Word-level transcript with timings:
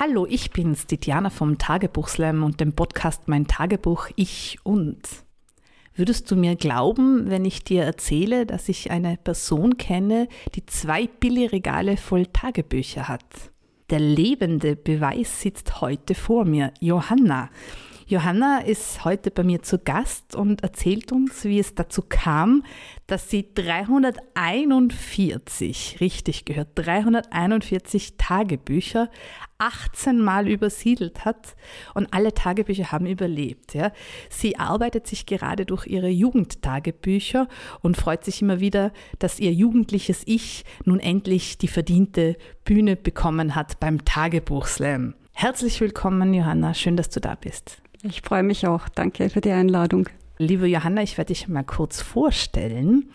Hallo, 0.00 0.28
ich 0.30 0.52
bin's, 0.52 0.86
die 0.86 1.00
Diana 1.00 1.28
vom 1.28 1.58
Tagebuchslam 1.58 2.44
und 2.44 2.60
dem 2.60 2.72
Podcast 2.72 3.26
Mein 3.26 3.48
Tagebuch 3.48 4.06
Ich 4.14 4.60
und. 4.62 5.00
Würdest 5.92 6.30
du 6.30 6.36
mir 6.36 6.54
glauben, 6.54 7.28
wenn 7.28 7.44
ich 7.44 7.64
dir 7.64 7.82
erzähle, 7.82 8.46
dass 8.46 8.68
ich 8.68 8.92
eine 8.92 9.16
Person 9.16 9.76
kenne, 9.76 10.28
die 10.54 10.64
zwei 10.66 11.08
Billigregale 11.08 11.96
voll 11.96 12.26
Tagebücher 12.26 13.08
hat? 13.08 13.24
Der 13.90 13.98
lebende 13.98 14.76
Beweis 14.76 15.40
sitzt 15.40 15.80
heute 15.80 16.14
vor 16.14 16.44
mir, 16.44 16.72
Johanna. 16.78 17.50
Johanna 18.06 18.60
ist 18.60 19.04
heute 19.04 19.32
bei 19.32 19.42
mir 19.42 19.62
zu 19.62 19.80
Gast 19.80 20.34
und 20.34 20.62
erzählt 20.62 21.12
uns, 21.12 21.44
wie 21.44 21.58
es 21.58 21.74
dazu 21.74 22.02
kam, 22.08 22.64
dass 23.06 23.28
sie 23.28 23.52
341, 23.52 25.98
richtig 26.00 26.46
gehört, 26.46 26.68
341 26.76 28.14
Tagebücher 28.16 29.10
18 29.58 30.20
Mal 30.20 30.48
übersiedelt 30.48 31.24
hat 31.24 31.56
und 31.94 32.12
alle 32.12 32.32
Tagebücher 32.32 32.92
haben 32.92 33.06
überlebt. 33.06 33.74
Ja. 33.74 33.92
Sie 34.30 34.56
arbeitet 34.56 35.06
sich 35.06 35.26
gerade 35.26 35.66
durch 35.66 35.86
ihre 35.86 36.08
Jugendtagebücher 36.08 37.48
und 37.80 37.96
freut 37.96 38.24
sich 38.24 38.40
immer 38.40 38.60
wieder, 38.60 38.92
dass 39.18 39.40
ihr 39.40 39.52
jugendliches 39.52 40.22
Ich 40.26 40.64
nun 40.84 41.00
endlich 41.00 41.58
die 41.58 41.68
verdiente 41.68 42.36
Bühne 42.64 42.96
bekommen 42.96 43.54
hat 43.54 43.80
beim 43.80 44.04
Tagebuchslam. 44.04 45.14
Herzlich 45.32 45.80
willkommen, 45.80 46.34
Johanna. 46.34 46.74
Schön, 46.74 46.96
dass 46.96 47.10
du 47.10 47.20
da 47.20 47.34
bist. 47.34 47.82
Ich 48.02 48.22
freue 48.22 48.42
mich 48.42 48.66
auch. 48.66 48.88
Danke 48.88 49.28
für 49.28 49.40
die 49.40 49.50
Einladung. 49.50 50.08
Liebe 50.38 50.68
Johanna, 50.68 51.02
ich 51.02 51.18
werde 51.18 51.34
dich 51.34 51.48
mal 51.48 51.64
kurz 51.64 52.00
vorstellen. 52.00 53.10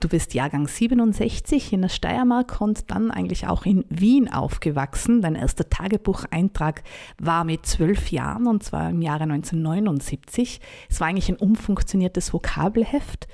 Du 0.00 0.08
bist 0.08 0.34
Jahrgang 0.34 0.68
67 0.68 1.72
in 1.72 1.82
der 1.82 1.88
Steiermark 1.88 2.60
und 2.60 2.90
dann 2.90 3.10
eigentlich 3.10 3.46
auch 3.46 3.64
in 3.64 3.84
Wien 3.88 4.30
aufgewachsen. 4.30 5.22
Dein 5.22 5.34
erster 5.34 5.68
Tagebucheintrag 5.68 6.82
war 7.18 7.44
mit 7.44 7.66
zwölf 7.66 8.10
Jahren 8.10 8.46
und 8.46 8.62
zwar 8.62 8.90
im 8.90 9.02
Jahre 9.02 9.24
1979. 9.24 10.60
Es 10.88 11.00
war 11.00 11.08
eigentlich 11.08 11.28
ein 11.28 11.36
umfunktioniertes 11.36 12.32
Vokabelheft 12.32 13.26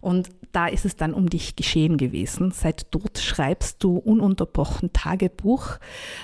und 0.00 0.30
da 0.52 0.66
ist 0.66 0.84
es 0.84 0.96
dann 0.96 1.14
um 1.14 1.28
dich 1.28 1.56
geschehen 1.56 1.96
gewesen. 1.96 2.50
Seit 2.50 2.86
dort 2.94 3.18
schreibst 3.18 3.84
du 3.84 3.98
ununterbrochen 3.98 4.92
Tagebuch. 4.92 5.78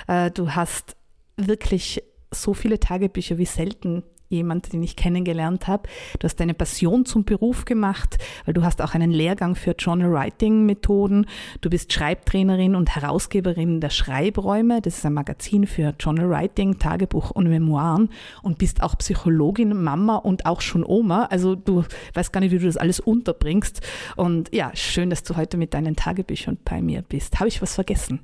Äh, 0.08 0.30
du 0.30 0.50
hast 0.50 0.96
wirklich 1.36 2.02
so 2.30 2.54
viele 2.54 2.80
Tagebücher 2.80 3.38
wie 3.38 3.46
selten 3.46 4.02
jemand, 4.34 4.72
den 4.72 4.82
ich 4.82 4.96
kennengelernt 4.96 5.66
habe. 5.66 5.88
Du 6.18 6.24
hast 6.24 6.36
deine 6.36 6.54
Passion 6.54 7.06
zum 7.06 7.24
Beruf 7.24 7.64
gemacht, 7.64 8.18
weil 8.44 8.54
du 8.54 8.62
hast 8.62 8.82
auch 8.82 8.94
einen 8.94 9.10
Lehrgang 9.10 9.54
für 9.54 9.72
Journal 9.78 10.12
Writing 10.12 10.66
Methoden. 10.66 11.26
Du 11.60 11.70
bist 11.70 11.92
Schreibtrainerin 11.92 12.74
und 12.74 12.94
Herausgeberin 12.94 13.80
der 13.80 13.90
Schreibräume. 13.90 14.80
Das 14.80 14.98
ist 14.98 15.06
ein 15.06 15.14
Magazin 15.14 15.66
für 15.66 15.94
Journal 15.98 16.28
Writing, 16.28 16.78
Tagebuch 16.78 17.30
und 17.30 17.48
Memoiren 17.48 18.10
und 18.42 18.58
bist 18.58 18.82
auch 18.82 18.98
Psychologin, 18.98 19.82
Mama 19.82 20.16
und 20.16 20.46
auch 20.46 20.60
schon 20.60 20.84
Oma. 20.84 21.24
Also 21.26 21.54
du 21.54 21.84
weißt 22.14 22.32
gar 22.32 22.40
nicht, 22.40 22.52
wie 22.52 22.58
du 22.58 22.66
das 22.66 22.76
alles 22.76 23.00
unterbringst. 23.00 23.80
Und 24.16 24.54
ja, 24.54 24.70
schön, 24.74 25.10
dass 25.10 25.22
du 25.22 25.36
heute 25.36 25.56
mit 25.56 25.74
deinen 25.74 25.96
Tagebüchern 25.96 26.58
bei 26.64 26.82
mir 26.82 27.02
bist. 27.02 27.40
Habe 27.40 27.48
ich 27.48 27.62
was 27.62 27.74
vergessen? 27.74 28.20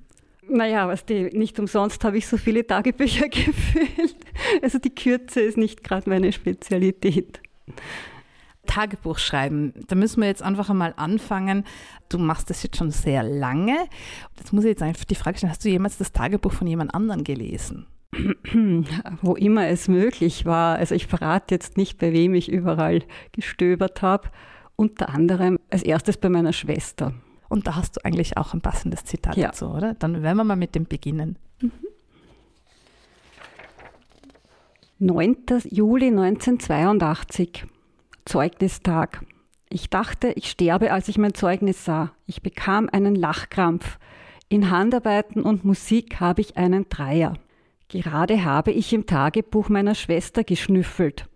Naja, 0.50 0.88
was 0.88 1.04
die, 1.04 1.30
nicht 1.32 1.58
umsonst 1.60 2.02
habe 2.04 2.18
ich 2.18 2.26
so 2.26 2.36
viele 2.36 2.66
Tagebücher 2.66 3.28
gefüllt. 3.30 4.16
Also 4.62 4.78
die 4.78 4.94
Kürze 4.94 5.40
ist 5.40 5.56
nicht 5.56 5.84
gerade 5.84 6.10
meine 6.10 6.32
Spezialität. 6.32 7.40
Tagebuch 8.66 9.18
schreiben, 9.18 9.72
da 9.88 9.94
müssen 9.94 10.20
wir 10.20 10.28
jetzt 10.28 10.42
einfach 10.42 10.68
einmal 10.70 10.94
anfangen. 10.96 11.64
Du 12.08 12.18
machst 12.18 12.50
das 12.50 12.62
jetzt 12.62 12.76
schon 12.76 12.90
sehr 12.90 13.22
lange. 13.22 13.76
Jetzt 14.38 14.52
muss 14.52 14.64
ich 14.64 14.70
jetzt 14.70 14.82
einfach 14.82 15.04
die 15.04 15.14
Frage 15.14 15.38
stellen, 15.38 15.50
hast 15.50 15.64
du 15.64 15.68
jemals 15.68 15.98
das 15.98 16.12
Tagebuch 16.12 16.52
von 16.52 16.66
jemand 16.66 16.94
anderem 16.94 17.24
gelesen? 17.24 17.86
Wo 19.22 19.34
immer 19.36 19.68
es 19.68 19.88
möglich 19.88 20.46
war. 20.46 20.76
Also 20.76 20.94
ich 20.96 21.06
verrate 21.06 21.54
jetzt 21.54 21.76
nicht, 21.76 21.98
bei 21.98 22.12
wem 22.12 22.34
ich 22.34 22.50
überall 22.50 23.02
gestöbert 23.32 24.02
habe. 24.02 24.28
Unter 24.74 25.10
anderem 25.10 25.58
als 25.70 25.82
erstes 25.82 26.16
bei 26.16 26.28
meiner 26.28 26.52
Schwester. 26.52 27.14
Und 27.50 27.66
da 27.66 27.74
hast 27.74 27.96
du 27.96 28.04
eigentlich 28.04 28.38
auch 28.38 28.54
ein 28.54 28.60
passendes 28.60 29.04
Zitat 29.04 29.36
ja. 29.36 29.48
dazu, 29.48 29.66
oder? 29.66 29.94
Dann 29.94 30.22
werden 30.22 30.36
wir 30.36 30.44
mal 30.44 30.56
mit 30.56 30.74
dem 30.76 30.86
beginnen. 30.86 31.36
Mhm. 31.60 31.72
9. 35.00 35.36
Juli 35.68 36.08
1982, 36.08 37.64
Zeugnistag. 38.24 39.24
Ich 39.68 39.90
dachte, 39.90 40.28
ich 40.36 40.48
sterbe, 40.48 40.92
als 40.92 41.08
ich 41.08 41.18
mein 41.18 41.34
Zeugnis 41.34 41.84
sah. 41.84 42.12
Ich 42.26 42.40
bekam 42.42 42.88
einen 42.92 43.16
Lachkrampf. 43.16 43.98
In 44.48 44.70
Handarbeiten 44.70 45.42
und 45.42 45.64
Musik 45.64 46.20
habe 46.20 46.42
ich 46.42 46.56
einen 46.56 46.88
Dreier. 46.88 47.34
Gerade 47.88 48.44
habe 48.44 48.70
ich 48.70 48.92
im 48.92 49.06
Tagebuch 49.06 49.68
meiner 49.68 49.96
Schwester 49.96 50.44
geschnüffelt. 50.44 51.26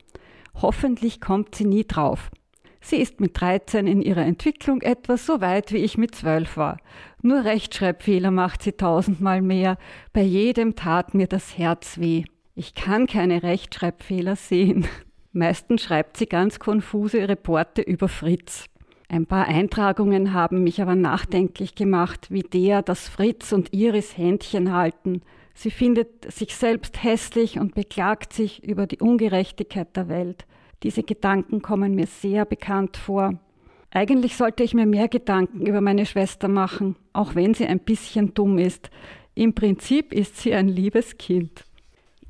Hoffentlich 0.61 1.21
kommt 1.21 1.57
sie 1.57 1.65
nie 1.65 1.85
drauf. 1.85 2.31
Sie 2.87 2.97
ist 2.97 3.19
mit 3.19 3.41
13 3.41 3.87
in 3.87 4.03
ihrer 4.03 4.27
Entwicklung 4.27 4.83
etwas 4.83 5.25
so 5.25 5.41
weit, 5.41 5.73
wie 5.73 5.79
ich 5.79 5.97
mit 5.97 6.15
12 6.15 6.59
war. 6.59 6.77
Nur 7.23 7.43
Rechtschreibfehler 7.43 8.31
macht 8.31 8.63
sie 8.63 8.73
tausendmal 8.73 9.41
mehr. 9.41 9.79
Bei 10.13 10.21
jedem 10.21 10.77
tat 10.77 11.15
mir 11.15 11.27
das 11.27 11.57
Herz 11.57 11.99
weh. 11.99 12.25
Ich 12.55 12.75
kann 12.75 13.07
keine 13.07 13.43
Rechtschreibfehler 13.43 14.37
sehen. 14.37 14.87
Meistens 15.33 15.83
schreibt 15.83 16.19
sie 16.19 16.27
ganz 16.27 16.59
konfuse 16.59 17.27
Reporte 17.27 17.81
über 17.81 18.07
Fritz. 18.07 18.67
Ein 19.09 19.25
paar 19.25 19.47
Eintragungen 19.47 20.35
haben 20.35 20.63
mich 20.63 20.83
aber 20.83 20.95
nachdenklich 20.95 21.75
gemacht, 21.77 22.27
wie 22.29 22.43
der, 22.43 22.83
dass 22.83 23.09
Fritz 23.09 23.53
und 23.53 23.73
Iris 23.73 24.19
Händchen 24.19 24.75
halten. 24.75 25.23
Sie 25.55 25.71
findet 25.71 26.31
sich 26.31 26.55
selbst 26.55 27.03
hässlich 27.03 27.59
und 27.59 27.75
beklagt 27.75 28.35
sich 28.35 28.63
über 28.63 28.87
die 28.87 28.99
Ungerechtigkeit 28.99 29.97
der 29.97 30.11
Welt. 30.11 30.45
Diese 30.85 31.03
Gedanken 31.03 31.63
kommen 31.63 31.95
mir 31.95 32.07
sehr 32.07 32.45
bekannt 32.45 32.99
vor. 32.99 33.41
Eigentlich 33.91 34.37
sollte 34.37 34.63
ich 34.63 34.75
mir 34.75 34.85
mehr 34.85 35.09
Gedanken 35.09 35.67
über 35.67 35.81
meine 35.81 36.05
Schwester 36.05 36.47
machen, 36.47 36.95
auch 37.15 37.35
wenn 37.35 37.55
sie 37.55 37.67
ein 37.67 37.81
bisschen 37.81 38.35
dumm 38.35 38.59
ist. 38.59 38.91
Im 39.35 39.55
Prinzip 39.55 40.13
ist 40.13 40.37
sie 40.37 40.53
ein 40.53 40.69
liebes 40.69 41.17
Kind. 41.17 41.64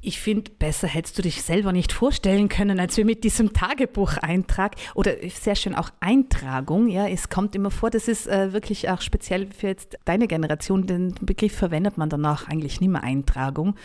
Ich 0.06 0.20
finde, 0.20 0.50
besser 0.50 0.87
hättest 0.87 1.16
du 1.16 1.22
dich 1.22 1.41
selber 1.41 1.72
nicht 1.72 1.91
vorstellen 1.91 2.50
können, 2.50 2.78
als 2.78 2.98
wir 2.98 3.06
mit 3.06 3.25
diesem 3.25 3.54
Tagebucheintrag 3.54 4.75
oder 4.94 5.12
sehr 5.31 5.54
schön 5.54 5.75
auch 5.75 5.88
Eintragung. 6.00 6.88
Ja, 6.88 7.09
es 7.09 7.31
kommt 7.31 7.54
immer 7.54 7.70
vor, 7.70 7.88
das 7.88 8.06
ist 8.06 8.26
äh, 8.26 8.53
wirklich 8.53 8.91
auch 8.91 9.00
speziell 9.00 9.47
für 9.47 9.69
jetzt 9.69 9.97
deine 10.04 10.28
Generation. 10.28 10.87
Den 10.87 11.15
Begriff 11.22 11.56
verwendet 11.56 11.97
man 11.97 12.10
danach 12.10 12.48
eigentlich 12.48 12.82
nicht 12.82 12.91
mehr 12.91 13.03
Eintragung. 13.03 13.76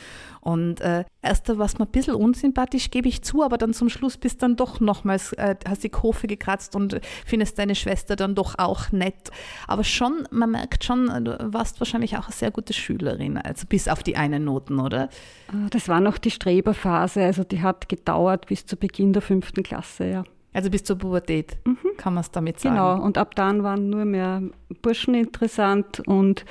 Und 0.41 0.81
äh, 0.81 1.03
erst 1.21 1.49
es 1.49 1.77
mir 1.79 1.85
ein 1.85 1.91
bisschen 1.91 2.15
unsympathisch, 2.15 2.91
gebe 2.91 3.07
ich 3.07 3.21
zu, 3.21 3.43
aber 3.43 3.57
dann 3.57 3.73
zum 3.73 3.89
Schluss 3.89 4.17
bist 4.17 4.41
dann 4.41 4.55
doch 4.55 4.79
nochmals, 4.79 5.33
äh, 5.33 5.55
hast 5.67 5.83
die 5.83 5.89
Kurve 5.89 6.27
gekratzt 6.27 6.75
und 6.75 6.99
findest 7.25 7.59
deine 7.59 7.75
Schwester 7.75 8.15
dann 8.15 8.35
doch 8.35 8.57
auch 8.57 8.91
nett. 8.91 9.31
Aber 9.67 9.83
schon, 9.83 10.27
man 10.31 10.51
merkt 10.51 10.83
schon, 10.83 11.07
du 11.25 11.37
warst 11.53 11.79
wahrscheinlich 11.81 12.17
auch 12.17 12.25
eine 12.25 12.33
sehr 12.33 12.51
gute 12.51 12.73
Schülerin, 12.73 13.37
also 13.37 13.65
bis 13.67 13.87
auf 13.87 14.01
die 14.01 14.15
einen 14.15 14.45
Noten, 14.45 14.79
oder? 14.79 15.09
Ah, 15.49 15.67
das 15.69 15.87
war 15.87 15.99
die 16.17 16.31
Streberphase, 16.31 17.23
also 17.23 17.43
die 17.43 17.61
hat 17.61 17.89
gedauert 17.89 18.47
bis 18.47 18.65
zu 18.65 18.77
Beginn 18.77 19.13
der 19.13 19.21
fünften 19.21 19.63
Klasse, 19.63 20.09
ja. 20.09 20.23
Also 20.51 20.71
bis 20.71 20.83
zur 20.83 20.97
Pubertät, 20.97 21.57
mhm. 21.65 21.77
kann 21.97 22.15
man 22.15 22.21
es 22.21 22.31
damit 22.31 22.59
sagen. 22.59 22.75
Genau, 22.75 23.01
und 23.01 23.17
ab 23.17 23.35
dann 23.35 23.63
waren 23.63 23.89
nur 23.89 24.05
mehr 24.05 24.41
Burschen 24.81 25.13
interessant 25.13 26.01
und 26.07 26.43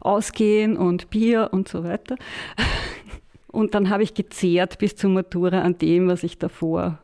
Ausgehen 0.00 0.76
und 0.76 1.10
Bier 1.10 1.50
und 1.52 1.68
so 1.68 1.84
weiter. 1.84 2.16
Und 3.48 3.74
dann 3.74 3.90
habe 3.90 4.02
ich 4.02 4.14
gezehrt 4.14 4.78
bis 4.78 4.96
zur 4.96 5.10
Matura 5.10 5.60
an 5.60 5.76
dem, 5.76 6.08
was 6.08 6.22
ich 6.22 6.38
davor 6.38 6.98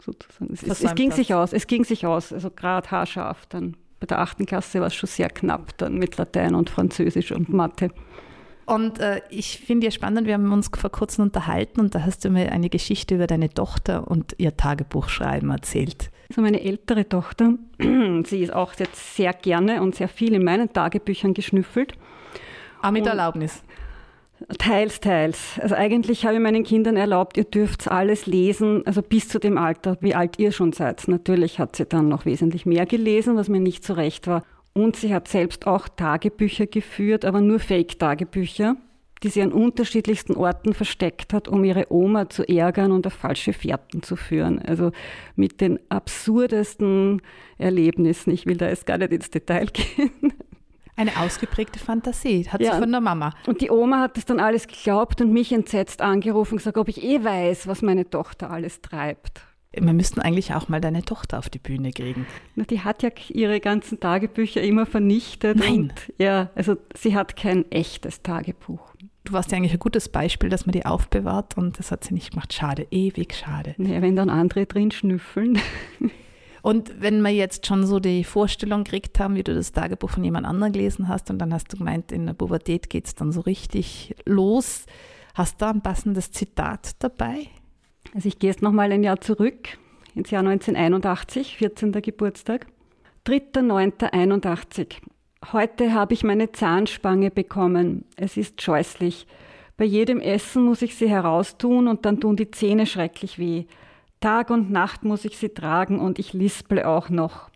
sozusagen. 0.00 0.52
Es, 0.52 0.62
es, 0.62 0.94
ging 0.94 1.10
sich 1.10 1.34
aus, 1.34 1.52
es 1.52 1.66
ging 1.66 1.84
sich 1.84 2.06
aus, 2.06 2.32
also 2.32 2.48
gerade 2.48 2.88
haarscharf. 2.92 3.46
Dann 3.46 3.76
bei 3.98 4.06
der 4.06 4.20
achten 4.20 4.46
Klasse 4.46 4.78
war 4.80 4.86
es 4.86 4.94
schon 4.94 5.08
sehr 5.08 5.28
knapp 5.28 5.76
dann 5.78 5.98
mit 5.98 6.16
Latein 6.16 6.54
und 6.54 6.70
Französisch 6.70 7.32
und 7.32 7.48
Mathe. 7.48 7.90
Und 8.66 9.00
äh, 9.00 9.20
ich 9.30 9.58
finde 9.58 9.86
ja 9.86 9.90
spannend, 9.90 10.26
wir 10.26 10.34
haben 10.34 10.52
uns 10.52 10.70
vor 10.72 10.90
kurzem 10.90 11.24
unterhalten 11.24 11.80
und 11.80 11.94
da 11.94 12.02
hast 12.04 12.24
du 12.24 12.30
mir 12.30 12.52
eine 12.52 12.68
Geschichte 12.68 13.16
über 13.16 13.26
deine 13.26 13.50
Tochter 13.50 14.08
und 14.08 14.34
ihr 14.38 14.56
Tagebuchschreiben 14.56 15.50
erzählt. 15.50 16.10
Also 16.28 16.42
meine 16.42 16.62
ältere 16.62 17.08
Tochter, 17.08 17.54
sie 18.24 18.42
ist 18.42 18.52
auch 18.52 18.74
jetzt 18.74 19.16
sehr 19.16 19.32
gerne 19.32 19.82
und 19.82 19.96
sehr 19.96 20.08
viel 20.08 20.34
in 20.34 20.44
meinen 20.44 20.72
Tagebüchern 20.72 21.34
geschnüffelt. 21.34 21.94
Ah, 22.82 22.92
mit 22.92 23.02
und, 23.02 23.08
Erlaubnis? 23.08 23.64
Teils, 24.58 25.00
teils. 25.00 25.58
Also 25.60 25.74
eigentlich 25.74 26.24
habe 26.24 26.34
ich 26.36 26.40
meinen 26.40 26.64
Kindern 26.64 26.96
erlaubt, 26.96 27.36
ihr 27.36 27.44
dürft 27.44 27.90
alles 27.90 28.26
lesen, 28.26 28.86
also 28.86 29.02
bis 29.02 29.28
zu 29.28 29.38
dem 29.38 29.58
Alter, 29.58 29.98
wie 30.00 30.14
alt 30.14 30.38
ihr 30.38 30.52
schon 30.52 30.72
seid. 30.72 31.08
Natürlich 31.08 31.58
hat 31.58 31.76
sie 31.76 31.84
dann 31.84 32.08
noch 32.08 32.24
wesentlich 32.24 32.64
mehr 32.64 32.86
gelesen, 32.86 33.36
was 33.36 33.48
mir 33.48 33.60
nicht 33.60 33.84
so 33.84 33.94
recht 33.94 34.26
war. 34.28 34.42
Und 34.72 34.96
sie 34.96 35.14
hat 35.14 35.28
selbst 35.28 35.66
auch 35.66 35.88
Tagebücher 35.88 36.66
geführt, 36.66 37.24
aber 37.24 37.40
nur 37.40 37.58
Fake-Tagebücher, 37.58 38.76
die 39.22 39.28
sie 39.28 39.42
an 39.42 39.52
unterschiedlichsten 39.52 40.36
Orten 40.36 40.72
versteckt 40.74 41.32
hat, 41.32 41.48
um 41.48 41.64
ihre 41.64 41.92
Oma 41.92 42.28
zu 42.30 42.48
ärgern 42.48 42.92
und 42.92 43.06
auf 43.06 43.12
falsche 43.12 43.52
Fährten 43.52 44.02
zu 44.02 44.16
führen. 44.16 44.60
Also 44.60 44.92
mit 45.36 45.60
den 45.60 45.78
absurdesten 45.90 47.20
Erlebnissen. 47.58 48.30
Ich 48.30 48.46
will 48.46 48.56
da 48.56 48.68
jetzt 48.68 48.86
gar 48.86 48.98
nicht 48.98 49.12
ins 49.12 49.30
Detail 49.30 49.66
gehen. 49.72 50.32
Eine 50.96 51.16
ausgeprägte 51.18 51.78
Fantasie, 51.78 52.46
hat 52.48 52.60
ja. 52.60 52.74
sie 52.74 52.80
von 52.80 52.90
der 52.90 53.00
Mama. 53.00 53.32
Und 53.46 53.62
die 53.62 53.70
Oma 53.70 54.00
hat 54.00 54.16
das 54.16 54.26
dann 54.26 54.38
alles 54.38 54.66
geglaubt 54.66 55.20
und 55.20 55.32
mich 55.32 55.50
entsetzt 55.52 56.02
angerufen 56.02 56.54
und 56.54 56.58
gesagt, 56.58 56.76
ob 56.76 56.88
ich 56.88 57.02
eh 57.02 57.24
weiß, 57.24 57.66
was 57.66 57.80
meine 57.80 58.08
Tochter 58.08 58.50
alles 58.50 58.82
treibt. 58.82 59.40
Wir 59.72 59.92
müssten 59.92 60.20
eigentlich 60.20 60.52
auch 60.52 60.68
mal 60.68 60.80
deine 60.80 61.04
Tochter 61.04 61.38
auf 61.38 61.48
die 61.48 61.60
Bühne 61.60 61.92
kriegen. 61.92 62.26
Na, 62.56 62.64
die 62.64 62.80
hat 62.80 63.04
ja 63.04 63.10
ihre 63.28 63.60
ganzen 63.60 64.00
Tagebücher 64.00 64.60
immer 64.62 64.84
vernichtet. 64.84 65.58
Nein. 65.58 65.74
Und, 65.74 66.12
ja, 66.18 66.50
also 66.56 66.76
sie 66.96 67.14
hat 67.14 67.36
kein 67.36 67.70
echtes 67.70 68.22
Tagebuch. 68.22 68.94
Du 69.22 69.32
warst 69.32 69.52
ja 69.52 69.58
eigentlich 69.58 69.72
ein 69.72 69.78
gutes 69.78 70.08
Beispiel, 70.08 70.48
dass 70.48 70.66
man 70.66 70.72
die 70.72 70.86
aufbewahrt 70.86 71.56
und 71.56 71.78
das 71.78 71.92
hat 71.92 72.02
sie 72.02 72.14
nicht 72.14 72.32
gemacht. 72.32 72.52
Schade, 72.52 72.88
ewig 72.90 73.34
schade. 73.34 73.74
Naja, 73.78 74.02
wenn 74.02 74.16
dann 74.16 74.28
andere 74.28 74.66
drin 74.66 74.90
schnüffeln. 74.90 75.58
Und 76.62 77.00
wenn 77.00 77.22
wir 77.22 77.30
jetzt 77.30 77.66
schon 77.66 77.86
so 77.86 78.00
die 78.00 78.22
Vorstellung 78.22 78.84
gekriegt 78.84 79.18
haben, 79.18 79.34
wie 79.34 79.42
du 79.42 79.54
das 79.54 79.72
Tagebuch 79.72 80.10
von 80.10 80.24
jemand 80.24 80.46
anderem 80.46 80.72
gelesen 80.72 81.08
hast 81.08 81.30
und 81.30 81.38
dann 81.38 81.54
hast 81.54 81.72
du 81.72 81.78
gemeint, 81.78 82.12
in 82.12 82.26
der 82.26 82.34
Pubertät 82.34 82.90
geht 82.90 83.06
es 83.06 83.14
dann 83.14 83.32
so 83.32 83.40
richtig 83.40 84.14
los, 84.26 84.84
hast 85.34 85.54
du 85.54 85.64
da 85.64 85.70
ein 85.70 85.80
passendes 85.80 86.32
Zitat 86.32 86.96
dabei? 86.98 87.46
Also 88.14 88.28
ich 88.28 88.38
gehe 88.38 88.50
jetzt 88.50 88.62
nochmal 88.62 88.92
ein 88.92 89.02
Jahr 89.02 89.20
zurück, 89.20 89.78
ins 90.14 90.30
Jahr 90.30 90.40
1981, 90.40 91.56
14. 91.56 91.92
Geburtstag. 91.92 92.66
3.9.81. 93.26 94.96
Heute 95.52 95.92
habe 95.92 96.14
ich 96.14 96.24
meine 96.24 96.52
Zahnspange 96.52 97.30
bekommen. 97.30 98.04
Es 98.16 98.36
ist 98.36 98.60
scheußlich. 98.60 99.26
Bei 99.76 99.84
jedem 99.84 100.20
Essen 100.20 100.64
muss 100.64 100.82
ich 100.82 100.94
sie 100.96 101.08
heraustun 101.08 101.88
und 101.88 102.04
dann 102.04 102.20
tun 102.20 102.36
die 102.36 102.50
Zähne 102.50 102.86
schrecklich 102.86 103.38
weh. 103.38 103.64
Tag 104.20 104.50
und 104.50 104.70
Nacht 104.70 105.04
muss 105.04 105.24
ich 105.24 105.38
sie 105.38 105.48
tragen 105.48 105.98
und 105.98 106.18
ich 106.18 106.34
lisple 106.34 106.86
auch 106.86 107.08
noch. 107.08 107.48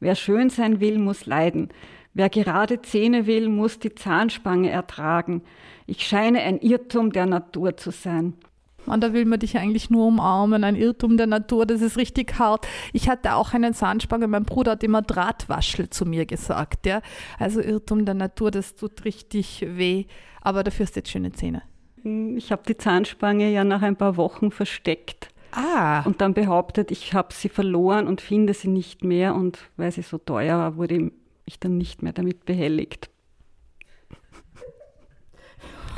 Wer 0.00 0.16
schön 0.16 0.50
sein 0.50 0.80
will, 0.80 0.98
muss 0.98 1.26
leiden. 1.26 1.68
Wer 2.14 2.28
gerade 2.28 2.82
Zähne 2.82 3.26
will, 3.26 3.48
muss 3.48 3.78
die 3.78 3.94
Zahnspange 3.94 4.70
ertragen. 4.70 5.42
Ich 5.86 6.04
scheine 6.06 6.40
ein 6.40 6.58
Irrtum 6.58 7.12
der 7.12 7.26
Natur 7.26 7.76
zu 7.76 7.92
sein. 7.92 8.34
Und 8.86 9.02
da 9.02 9.12
will 9.12 9.24
man 9.24 9.38
dich 9.38 9.58
eigentlich 9.58 9.90
nur 9.90 10.06
umarmen, 10.06 10.64
ein 10.64 10.76
Irrtum 10.76 11.16
der 11.16 11.26
Natur, 11.26 11.66
das 11.66 11.80
ist 11.80 11.96
richtig 11.96 12.38
hart. 12.38 12.66
Ich 12.92 13.08
hatte 13.08 13.34
auch 13.34 13.52
eine 13.52 13.72
Zahnspange, 13.72 14.26
mein 14.26 14.44
Bruder 14.44 14.72
hat 14.72 14.82
immer 14.82 15.02
Drahtwaschel 15.02 15.90
zu 15.90 16.06
mir 16.06 16.26
gesagt. 16.26 16.86
Ja? 16.86 17.02
Also 17.38 17.60
Irrtum 17.60 18.04
der 18.04 18.14
Natur, 18.14 18.50
das 18.50 18.74
tut 18.74 19.04
richtig 19.04 19.64
weh, 19.66 20.06
aber 20.40 20.64
dafür 20.64 20.86
hast 20.86 20.96
du 20.96 21.00
jetzt 21.00 21.10
schöne 21.10 21.32
Zähne. 21.32 21.62
Ich 22.36 22.50
habe 22.50 22.62
die 22.66 22.76
Zahnspange 22.76 23.50
ja 23.50 23.62
nach 23.62 23.82
ein 23.82 23.96
paar 23.96 24.16
Wochen 24.16 24.50
versteckt. 24.50 25.28
Ah. 25.52 26.02
Und 26.04 26.20
dann 26.20 26.34
behauptet, 26.34 26.90
ich 26.90 27.12
habe 27.12 27.34
sie 27.34 27.48
verloren 27.48 28.06
und 28.06 28.20
finde 28.20 28.54
sie 28.54 28.68
nicht 28.68 29.04
mehr. 29.04 29.34
Und 29.34 29.58
weil 29.76 29.90
sie 29.92 30.02
so 30.02 30.18
teuer 30.18 30.58
war, 30.58 30.76
wurde 30.76 31.10
ich 31.44 31.58
dann 31.58 31.76
nicht 31.76 32.02
mehr 32.02 32.12
damit 32.12 32.44
behelligt. 32.44 33.10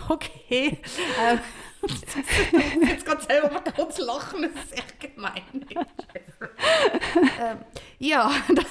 Okay. 0.09 0.79
Jetzt 2.87 3.05
gerade 3.05 3.23
selber 3.23 3.51
mal 3.51 3.61
kurz 3.75 3.99
lachen, 3.99 4.43
das 4.43 4.65
ist 4.65 4.79
echt 4.79 5.15
gemein. 5.15 5.43
ähm, 7.41 7.59
ja, 7.99 8.31
da, 8.55 8.63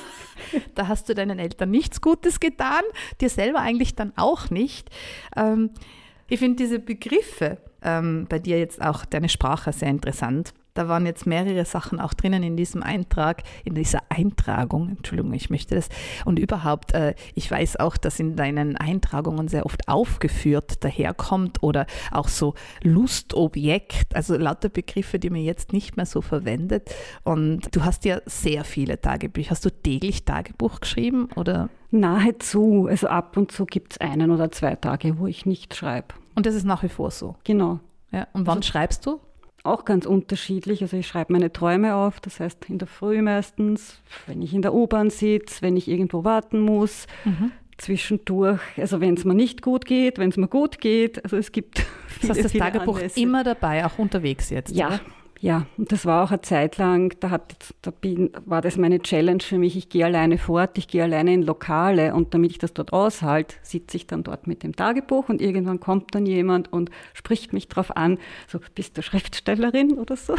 da, 0.76 0.88
hast 0.88 1.10
du 1.10 1.16
deinen 1.16 1.40
Eltern 1.40 1.72
nichts 1.72 2.02
Gutes 2.02 2.40
getan, 2.40 2.84
dir 3.20 3.30
selber 3.30 3.60
eigentlich 3.60 3.96
dann 3.96 4.14
auch 4.16 4.50
nicht. 4.50 4.90
Ähm, 5.36 5.72
ich 6.28 6.40
finde 6.40 6.58
diese 6.58 6.80
Begriffe, 6.80 7.58
ähm, 7.84 8.28
bei 8.30 8.40
dir 8.40 8.60
jetzt 8.60 8.82
auch 8.82 9.06
deine 9.06 9.30
Sprache 9.30 9.74
sehr 9.74 9.90
interessant. 9.90 10.54
Da 10.74 10.88
waren 10.88 11.06
jetzt 11.06 11.26
mehrere 11.26 11.66
Sachen 11.66 12.00
auch 12.00 12.14
drinnen 12.14 12.44
in 12.44 12.56
diesem 12.56 12.84
Eintrag, 12.84 13.44
in 13.66 13.76
dieser 13.76 14.00
Eintragung. 14.10 14.90
Entschuldigung, 14.90 15.34
ich 15.34 15.50
möchte 15.50 15.76
das. 15.76 15.90
Und 16.26 16.40
überhaupt, 16.40 16.94
äh, 16.94 17.14
ich 17.36 17.50
weiß 17.50 17.78
auch, 17.78 17.98
dass 17.98 18.20
in 18.20 18.36
deinen 18.36 18.78
Eintragungen 18.78 19.48
sehr 19.48 19.66
oft 19.66 19.88
aufgeführt 19.88 20.84
daherkommt 20.84 21.62
oder 21.62 21.86
auch 22.12 22.28
so 22.28 22.54
Lustobjekt, 22.84 24.16
also 24.16 24.38
lauter 24.38 24.70
Begriffe, 24.70 25.20
die 25.20 25.30
man 25.30 25.42
jetzt 25.42 25.74
nicht 25.74 25.98
mehr 25.98 26.06
so 26.06 26.22
verwendet. 26.22 26.94
Und 27.24 27.76
du 27.76 27.84
hast 27.84 28.06
ja 28.06 28.20
sehr 28.26 28.64
viele 28.64 29.00
Tagebücher. 29.02 29.52
Hast 29.52 29.66
du 29.66 29.70
täglich 29.70 30.26
Tagebuch 30.26 30.80
geschrieben 30.80 31.30
oder? 31.36 31.70
Nahezu. 31.92 32.88
Also 32.90 33.08
ab 33.08 33.36
und 33.36 33.52
zu 33.52 33.66
gibt 33.66 33.94
es 33.94 34.02
einen 34.02 34.32
oder 34.32 34.52
zwei 34.52 34.76
Tage, 34.76 35.20
wo 35.20 35.28
ich 35.28 35.46
nicht 35.46 35.76
schreibe. 35.76 36.16
Und 36.36 36.46
das 36.46 36.56
ist 36.56 36.66
nach 36.66 36.84
wie 36.84 36.90
vor 36.90 37.12
so? 37.12 37.36
Genau. 37.44 37.80
Ja. 38.12 38.28
Und 38.34 38.48
wann 38.48 38.60
also, 38.60 38.72
schreibst 38.72 39.06
du? 39.06 39.20
Auch 39.64 39.86
ganz 39.86 40.06
unterschiedlich. 40.06 40.82
Also 40.82 40.98
ich 40.98 41.08
schreibe 41.08 41.34
meine 41.34 41.52
Träume 41.52 41.96
auf, 41.96 42.20
das 42.20 42.40
heißt 42.40 42.66
in 42.70 42.78
der 42.78 42.88
Früh 42.88 43.22
meistens, 43.22 44.00
wenn 44.28 44.42
ich 44.42 44.54
in 44.54 44.62
der 44.62 44.74
U-Bahn 44.74 45.10
sitze, 45.10 45.62
wenn 45.62 45.78
ich 45.78 45.88
irgendwo 45.88 46.24
warten 46.24 46.60
muss, 46.60 47.08
mhm. 47.26 47.52
zwischendurch, 47.78 48.62
also 48.78 49.02
wenn 49.02 49.16
es 49.16 49.26
mir 49.26 49.36
nicht 49.36 49.62
gut 49.62 49.86
geht, 49.86 50.18
wenn 50.18 50.30
es 50.30 50.38
mir 50.38 50.48
gut 50.48 50.80
geht. 50.80 51.24
Also 51.24 51.38
es 51.38 51.52
gibt. 51.52 51.86
Das 52.22 52.32
heißt, 52.32 52.46
das 52.46 52.54
Tagebuch 52.54 52.98
Anlässe. 52.98 53.20
immer 53.20 53.44
dabei, 53.44 53.86
auch 53.86 53.98
unterwegs 53.98 54.50
jetzt. 54.50 54.76
Ja, 54.76 54.88
oder? 54.88 55.00
Ja, 55.42 55.66
und 55.76 55.92
das 55.92 56.06
war 56.06 56.24
auch 56.24 56.30
eine 56.30 56.42
Zeit 56.42 56.78
lang, 56.78 57.16
da, 57.20 57.32
hat, 57.32 57.56
da 57.82 57.90
bin, 57.90 58.30
war 58.46 58.62
das 58.62 58.78
meine 58.78 59.00
Challenge 59.00 59.42
für 59.42 59.58
mich. 59.58 59.76
Ich 59.76 59.90
gehe 59.90 60.06
alleine 60.06 60.38
fort, 60.38 60.78
ich 60.78 60.88
gehe 60.88 61.02
alleine 61.02 61.34
in 61.34 61.42
Lokale 61.42 62.14
und 62.14 62.36
damit 62.36 62.52
ich 62.52 62.58
das 62.60 62.76
dort 62.76 62.94
aushalte, 62.94 63.56
sitze 63.64 63.98
ich 63.98 64.06
dann 64.06 64.22
dort 64.22 64.46
mit 64.46 64.62
dem 64.62 64.76
Tagebuch 64.76 65.30
und 65.30 65.42
irgendwann 65.42 65.80
kommt 65.80 66.14
dann 66.14 66.28
jemand 66.28 66.72
und 66.72 66.92
spricht 67.16 67.54
mich 67.54 67.68
drauf 67.68 67.98
an, 67.98 68.20
so, 68.48 68.60
bist 68.76 69.00
du 69.00 69.02
Schriftstellerin 69.02 69.94
oder 69.94 70.16
so? 70.16 70.36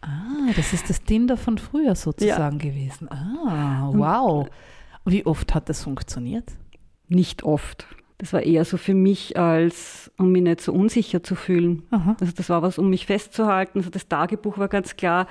Ah, 0.00 0.52
das 0.56 0.72
ist 0.72 0.88
das 0.88 1.02
Tinder 1.02 1.36
von 1.36 1.58
früher 1.58 1.94
sozusagen 1.94 2.60
ja. 2.60 2.70
gewesen. 2.70 3.10
Ah, 3.10 3.90
wow. 3.92 4.48
Wie 5.04 5.26
oft 5.26 5.54
hat 5.54 5.68
das 5.68 5.82
funktioniert? 5.82 6.52
Nicht 7.08 7.42
oft. 7.42 7.86
Das 8.18 8.32
war 8.32 8.42
eher 8.42 8.64
so 8.64 8.76
für 8.76 8.94
mich, 8.94 9.38
als 9.38 10.10
um 10.18 10.32
mich 10.32 10.42
nicht 10.42 10.60
so 10.60 10.72
unsicher 10.72 11.22
zu 11.22 11.36
fühlen. 11.36 11.84
Aha. 11.90 12.16
Also 12.20 12.32
das 12.36 12.48
war 12.48 12.62
was, 12.62 12.78
um 12.78 12.90
mich 12.90 13.06
festzuhalten. 13.06 13.78
Also 13.78 13.90
das 13.90 14.08
Tagebuch 14.08 14.58
war 14.58 14.68
ganz 14.68 14.96
klar, 14.96 15.28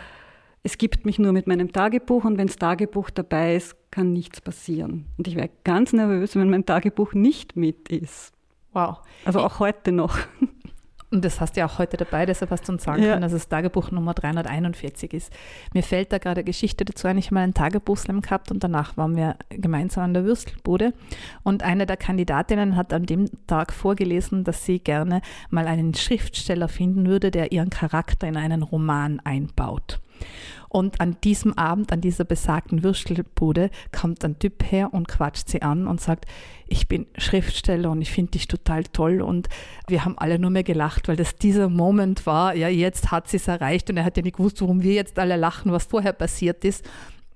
es 0.64 0.78
gibt 0.78 1.06
mich 1.06 1.20
nur 1.20 1.32
mit 1.34 1.48
meinem 1.48 1.72
Tagebuch 1.72 2.26
und 2.26 2.38
wenn 2.38 2.48
das 2.48 2.58
Tagebuch 2.58 3.10
dabei 3.10 3.56
ist, 3.56 3.76
kann 3.92 4.12
nichts 4.12 4.42
passieren. 4.42 5.06
Und 5.18 5.28
ich 5.28 5.36
wäre 5.36 5.50
ganz 5.64 5.94
nervös, 5.94 6.36
wenn 6.36 6.50
mein 6.50 6.66
Tagebuch 6.66 7.14
nicht 7.14 7.56
mit 7.56 7.90
ist. 7.90 8.34
Wow. 8.74 9.02
Also 9.26 9.40
auch 9.40 9.60
heute 9.60 9.92
noch. 9.92 10.18
Und 11.10 11.24
das 11.24 11.40
hast 11.40 11.56
du 11.56 11.62
ja 11.62 11.68
auch 11.68 11.80
heute 11.80 11.96
dabei, 11.96 12.26
deshalb 12.26 12.52
hast 12.52 12.68
du 12.68 12.74
uns 12.74 12.84
sagen 12.84 13.02
ja. 13.02 13.12
können, 13.12 13.22
dass 13.22 13.32
es 13.32 13.48
Tagebuch 13.48 13.92
Nummer 13.92 14.14
341 14.14 15.14
ist. 15.14 15.32
Mir 15.74 15.82
fällt 15.82 16.12
da 16.12 16.18
gerade 16.18 16.40
eine 16.40 16.44
Geschichte 16.44 16.84
dazu 16.84 17.08
ein. 17.08 17.18
Ich 17.18 17.28
habe 17.28 17.36
mal 17.36 17.44
einen 17.44 17.54
Tagebuchslam 17.54 18.20
gehabt 18.20 18.52
und 18.52 18.62
danach 18.62 18.98
waren 18.98 19.16
wir 19.16 19.38
gemeinsam 19.50 20.04
an 20.04 20.14
der 20.14 20.26
Würstelbude. 20.26 20.94
Und 21.44 21.64
eine 21.64 21.86
der 21.86 21.96
Kandidatinnen 21.96 22.76
hat 22.76 22.92
an 22.92 23.06
dem 23.06 23.30
Tag 23.48 23.72
vorgelesen, 23.72 24.44
dass 24.44 24.66
sie 24.66 24.80
gerne 24.80 25.22
mal 25.50 25.68
einen 25.68 25.94
Schriftsteller 25.94 26.68
finden 26.68 27.08
würde, 27.08 27.32
der 27.32 27.54
ihren 27.54 27.70
Charakter 27.70 28.28
in 28.28 28.36
einen 28.36 28.62
Roman 28.62 29.22
einbaut. 29.22 30.02
Und 30.70 31.00
an 31.02 31.18
diesem 31.24 31.58
Abend, 31.58 31.92
an 31.92 32.02
dieser 32.02 32.26
besagten 32.26 32.84
Würstelbude, 32.84 33.70
kommt 33.92 34.24
ein 34.26 34.40
Typ 34.40 34.72
her 34.72 34.94
und 34.94 35.08
quatscht 35.08 35.48
sie 35.48 35.62
an 35.62 35.88
und 35.88 36.02
sagt, 36.02 36.26
ich 36.68 36.88
bin 36.88 37.08
Schriftsteller 37.18 37.90
und 37.90 38.02
ich 38.02 38.12
finde 38.12 38.32
dich 38.32 38.48
total 38.48 38.84
toll. 38.84 39.22
Und 39.22 39.48
wir 39.88 40.04
haben 40.04 40.18
alle 40.18 40.40
nur 40.40 40.50
mehr 40.50 40.64
gelacht, 40.64 41.08
weil 41.08 41.16
das 41.16 41.36
dieser 41.36 41.70
Moment 41.70 42.26
war, 42.26 42.56
ja, 42.56 42.68
jetzt 42.68 43.12
hat 43.12 43.28
sie 43.30 43.38
es 43.38 43.48
erreicht 43.48 43.90
und 43.90 43.98
er 43.98 44.04
hat 44.04 44.18
ja 44.18 44.24
nicht 44.24 44.38
gewusst, 44.38 44.62
warum 44.62 44.84
wir 44.84 44.94
jetzt 44.94 45.18
alle 45.20 45.38
lachen, 45.38 45.72
was 45.72 45.86
vorher 45.86 46.14
passiert 46.14 46.66
ist. 46.66 46.84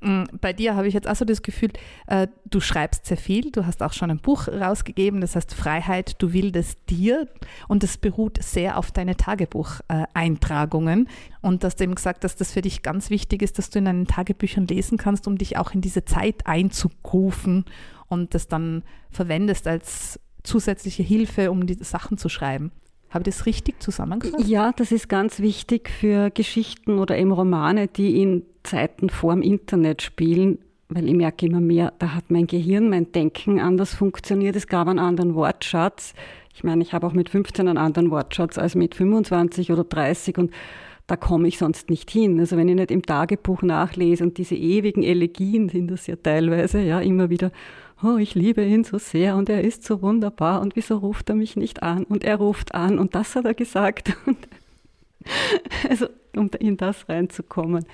Mm, 0.01 0.23
bei 0.41 0.51
dir 0.51 0.75
habe 0.75 0.87
ich 0.87 0.93
jetzt 0.93 1.07
also 1.07 1.25
das 1.25 1.43
Gefühl, 1.43 1.71
äh, 2.07 2.27
du 2.49 2.59
schreibst 2.59 3.05
sehr 3.05 3.17
viel, 3.17 3.51
du 3.51 3.65
hast 3.65 3.83
auch 3.83 3.93
schon 3.93 4.09
ein 4.09 4.17
Buch 4.17 4.47
rausgegeben, 4.47 5.21
das 5.21 5.35
heißt 5.35 5.53
Freiheit, 5.53 6.15
du 6.21 6.33
willst 6.33 6.79
dir 6.89 7.27
und 7.67 7.83
es 7.83 7.97
beruht 7.97 8.41
sehr 8.41 8.77
auf 8.77 8.91
deine 8.91 9.15
Tagebucheintragungen 9.15 11.07
und 11.41 11.63
du 11.63 11.69
eben 11.79 11.95
gesagt 11.95 12.23
hast, 12.23 12.33
dass 12.33 12.47
das 12.47 12.53
für 12.53 12.61
dich 12.61 12.81
ganz 12.81 13.09
wichtig 13.11 13.43
ist, 13.43 13.59
dass 13.59 13.69
du 13.69 13.79
in 13.79 13.85
deinen 13.85 14.07
Tagebüchern 14.07 14.65
lesen 14.65 14.97
kannst, 14.97 15.27
um 15.27 15.37
dich 15.37 15.57
auch 15.57 15.73
in 15.73 15.81
diese 15.81 16.03
Zeit 16.03 16.47
einzurufen 16.47 17.65
und 18.07 18.33
das 18.33 18.47
dann 18.47 18.83
verwendest 19.11 19.67
als 19.67 20.19
zusätzliche 20.43 21.03
Hilfe, 21.03 21.51
um 21.51 21.67
die 21.67 21.75
Sachen 21.83 22.17
zu 22.17 22.27
schreiben. 22.27 22.71
Habe 23.11 23.29
ich 23.29 23.35
das 23.35 23.45
richtig 23.45 23.81
zusammengefasst? 23.83 24.47
Ja, 24.47 24.71
das 24.71 24.91
ist 24.91 25.09
ganz 25.09 25.39
wichtig 25.39 25.89
für 25.89 26.29
Geschichten 26.31 26.97
oder 26.97 27.17
eben 27.17 27.31
Romane, 27.31 27.87
die 27.87 28.21
in 28.21 28.43
Zeiten 28.63 29.09
vor 29.09 29.33
dem 29.33 29.41
Internet 29.41 30.01
spielen, 30.01 30.59
weil 30.89 31.07
ich 31.07 31.15
merke 31.15 31.45
immer 31.45 31.61
mehr, 31.61 31.93
da 31.99 32.13
hat 32.13 32.29
mein 32.29 32.47
Gehirn, 32.47 32.89
mein 32.89 33.11
Denken 33.11 33.59
anders 33.59 33.93
funktioniert. 33.93 34.55
Es 34.55 34.67
gab 34.67 34.87
einen 34.87 34.99
anderen 34.99 35.35
Wortschatz. 35.35 36.13
Ich 36.53 36.63
meine, 36.63 36.83
ich 36.83 36.93
habe 36.93 37.07
auch 37.07 37.13
mit 37.13 37.29
15 37.29 37.67
einen 37.67 37.77
anderen 37.77 38.11
Wortschatz 38.11 38.57
als 38.57 38.75
mit 38.75 38.95
25 38.95 39.71
oder 39.71 39.83
30 39.83 40.37
und 40.37 40.51
da 41.07 41.15
komme 41.15 41.47
ich 41.47 41.57
sonst 41.57 41.89
nicht 41.89 42.09
hin. 42.11 42.39
Also 42.39 42.57
wenn 42.57 42.69
ich 42.69 42.75
nicht 42.75 42.91
im 42.91 43.03
Tagebuch 43.03 43.61
nachlese 43.61 44.23
und 44.23 44.37
diese 44.37 44.55
ewigen 44.55 45.03
Elegien 45.03 45.69
sind 45.69 45.89
das 45.89 46.07
ja 46.07 46.15
teilweise, 46.15 46.81
ja, 46.81 46.99
immer 46.99 47.29
wieder, 47.29 47.51
oh, 48.03 48.17
ich 48.17 48.35
liebe 48.35 48.63
ihn 48.63 48.83
so 48.83 48.97
sehr 48.97 49.35
und 49.35 49.49
er 49.49 49.61
ist 49.61 49.83
so 49.83 50.01
wunderbar 50.01 50.61
und 50.61 50.75
wieso 50.75 50.97
ruft 50.97 51.29
er 51.29 51.35
mich 51.35 51.55
nicht 51.55 51.83
an 51.83 52.03
und 52.03 52.23
er 52.23 52.37
ruft 52.37 52.75
an 52.75 52.99
und 52.99 53.15
das 53.15 53.35
hat 53.35 53.45
er 53.45 53.53
gesagt. 53.53 54.15
also 55.89 56.07
um 56.35 56.49
in 56.59 56.77
das 56.77 57.07
reinzukommen. 57.09 57.85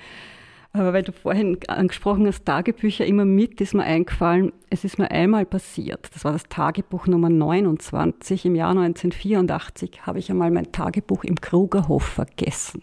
Aber 0.72 0.92
weil 0.92 1.02
du 1.02 1.12
vorhin 1.12 1.58
angesprochen 1.66 2.26
hast, 2.26 2.44
Tagebücher 2.44 3.06
immer 3.06 3.24
mit, 3.24 3.60
ist 3.60 3.74
mir 3.74 3.84
eingefallen, 3.84 4.52
es 4.68 4.84
ist 4.84 4.98
mir 4.98 5.10
einmal 5.10 5.46
passiert. 5.46 6.10
Das 6.14 6.24
war 6.24 6.32
das 6.32 6.44
Tagebuch 6.44 7.06
Nummer 7.06 7.30
29 7.30 8.44
im 8.44 8.54
Jahr 8.54 8.70
1984, 8.70 10.06
habe 10.06 10.18
ich 10.18 10.30
einmal 10.30 10.50
mein 10.50 10.70
Tagebuch 10.70 11.24
im 11.24 11.40
Krugerhof 11.40 12.04
vergessen. 12.04 12.82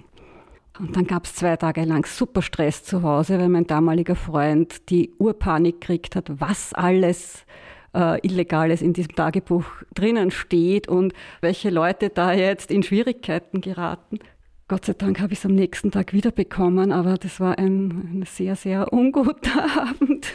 Und 0.80 0.96
dann 0.98 1.08
gab 1.08 1.26
es 1.26 1.36
zwei 1.36 1.56
Tage 1.56 1.86
lang 1.86 2.06
super 2.06 2.42
Stress 2.42 2.84
zu 2.84 3.02
Hause, 3.04 3.40
weil 3.40 3.50
mein 3.50 3.68
damaliger 3.68 4.16
Freund 4.16 4.90
die 4.90 5.14
Urpanik 5.20 5.80
gekriegt 5.80 6.16
hat, 6.16 6.30
was 6.42 6.74
alles 6.74 7.46
äh, 7.96 8.20
Illegales 8.28 8.82
in 8.82 8.94
diesem 8.94 9.16
Tagebuch 9.16 9.66
drinnen 9.94 10.32
steht 10.32 10.88
und 10.88 11.14
welche 11.40 11.70
Leute 11.70 12.10
da 12.10 12.34
jetzt 12.34 12.72
in 12.72 12.84
Schwierigkeiten 12.84 13.62
geraten. 13.62 14.20
Gott 14.68 14.86
sei 14.86 14.94
Dank 14.94 15.20
habe 15.20 15.34
ich 15.34 15.40
es 15.40 15.46
am 15.46 15.54
nächsten 15.54 15.92
Tag 15.92 16.12
wiederbekommen, 16.12 16.92
aber 16.92 17.18
das 17.18 17.40
war 17.40 17.58
ein, 17.60 18.20
ein 18.20 18.24
sehr, 18.26 18.56
sehr 18.56 18.92
unguter 18.92 19.64
Abend. 19.80 20.34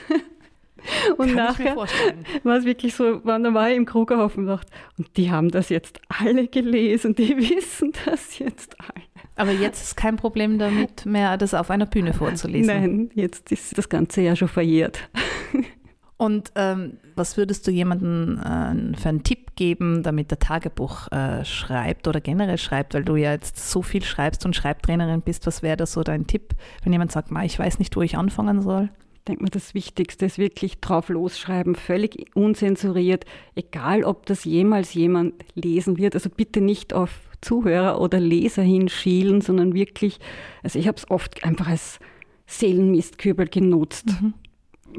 Und 1.18 1.26
Kann 1.26 1.37
nachher 1.37 1.76
war 1.76 2.56
es 2.56 2.64
wirklich 2.64 2.94
so, 2.94 3.16
dann 3.16 3.52
war 3.52 3.70
ich 3.70 3.76
im 3.76 3.87
Krugerhof 3.87 4.38
und 4.38 4.46
dachte, 4.46 4.70
und 4.96 5.16
die 5.16 5.30
haben 5.30 5.50
das 5.50 5.68
jetzt 5.68 6.00
alle 6.08 6.46
gelesen, 6.46 7.14
die 7.14 7.37
wissen 7.56 7.92
das 8.06 8.38
jetzt 8.38 8.76
alle. 8.80 9.04
Aber 9.37 9.52
jetzt 9.52 9.82
ist 9.82 9.96
kein 9.96 10.16
Problem 10.16 10.58
damit 10.58 11.06
mehr, 11.06 11.37
das 11.37 11.52
auf 11.52 11.70
einer 11.70 11.87
Bühne 11.87 12.12
vorzulesen. 12.12 12.66
Nein, 12.66 13.10
jetzt 13.14 13.50
ist 13.50 13.76
das 13.76 13.88
Ganze 13.88 14.20
ja 14.20 14.37
schon 14.37 14.49
verjährt. 14.49 15.08
Und 16.21 16.53
ähm, 16.55 16.99
was 17.17 17.39
würdest 17.39 17.67
du 17.67 17.71
jemandem 17.71 18.37
äh, 18.41 18.95
für 18.99 19.09
einen 19.09 19.23
Tipp 19.23 19.57
geben, 19.57 20.03
damit 20.03 20.31
er 20.31 20.39
Tagebuch 20.39 21.11
äh, 21.11 21.47
schreibt 21.47 22.07
oder 22.09 22.21
generell 22.21 22.59
schreibt, 22.59 22.93
weil 22.93 23.05
du 23.05 23.17
ja 23.17 23.33
jetzt 23.33 23.71
so 23.71 23.81
viel 23.81 24.03
schreibst 24.03 24.45
und 24.45 24.55
Schreibtrainerin 24.55 25.23
bist? 25.23 25.47
Was 25.47 25.62
wäre 25.62 25.79
da 25.79 25.87
so 25.87 26.03
dein 26.03 26.27
Tipp, 26.27 26.55
wenn 26.85 26.93
jemand 26.93 27.11
sagt, 27.11 27.31
ich 27.45 27.59
weiß 27.59 27.79
nicht, 27.79 27.97
wo 27.97 28.03
ich 28.03 28.19
anfangen 28.19 28.61
soll? 28.61 28.91
Ich 29.15 29.25
denke 29.29 29.45
mir, 29.45 29.49
das 29.49 29.73
Wichtigste 29.73 30.27
ist 30.27 30.37
wirklich 30.37 30.81
drauf 30.81 31.09
losschreiben, 31.09 31.75
völlig 31.75 32.27
unzensuriert, 32.37 33.25
egal 33.55 34.05
ob 34.05 34.27
das 34.27 34.45
jemals 34.45 34.93
jemand 34.93 35.43
lesen 35.55 35.97
wird. 35.97 36.15
Also 36.15 36.29
bitte 36.29 36.61
nicht 36.61 36.93
auf 36.93 37.19
Zuhörer 37.41 37.99
oder 37.99 38.21
Leser 38.21 38.62
hinschielen, 38.62 39.41
sondern 39.41 39.73
wirklich, 39.73 40.21
also 40.62 40.79
ich 40.79 40.87
habe 40.87 40.99
es 40.99 41.11
oft 41.11 41.43
einfach 41.45 41.69
als 41.69 41.99
Seelenmistkübel 42.47 43.49
genutzt. 43.49 44.21
Mhm. 44.21 44.35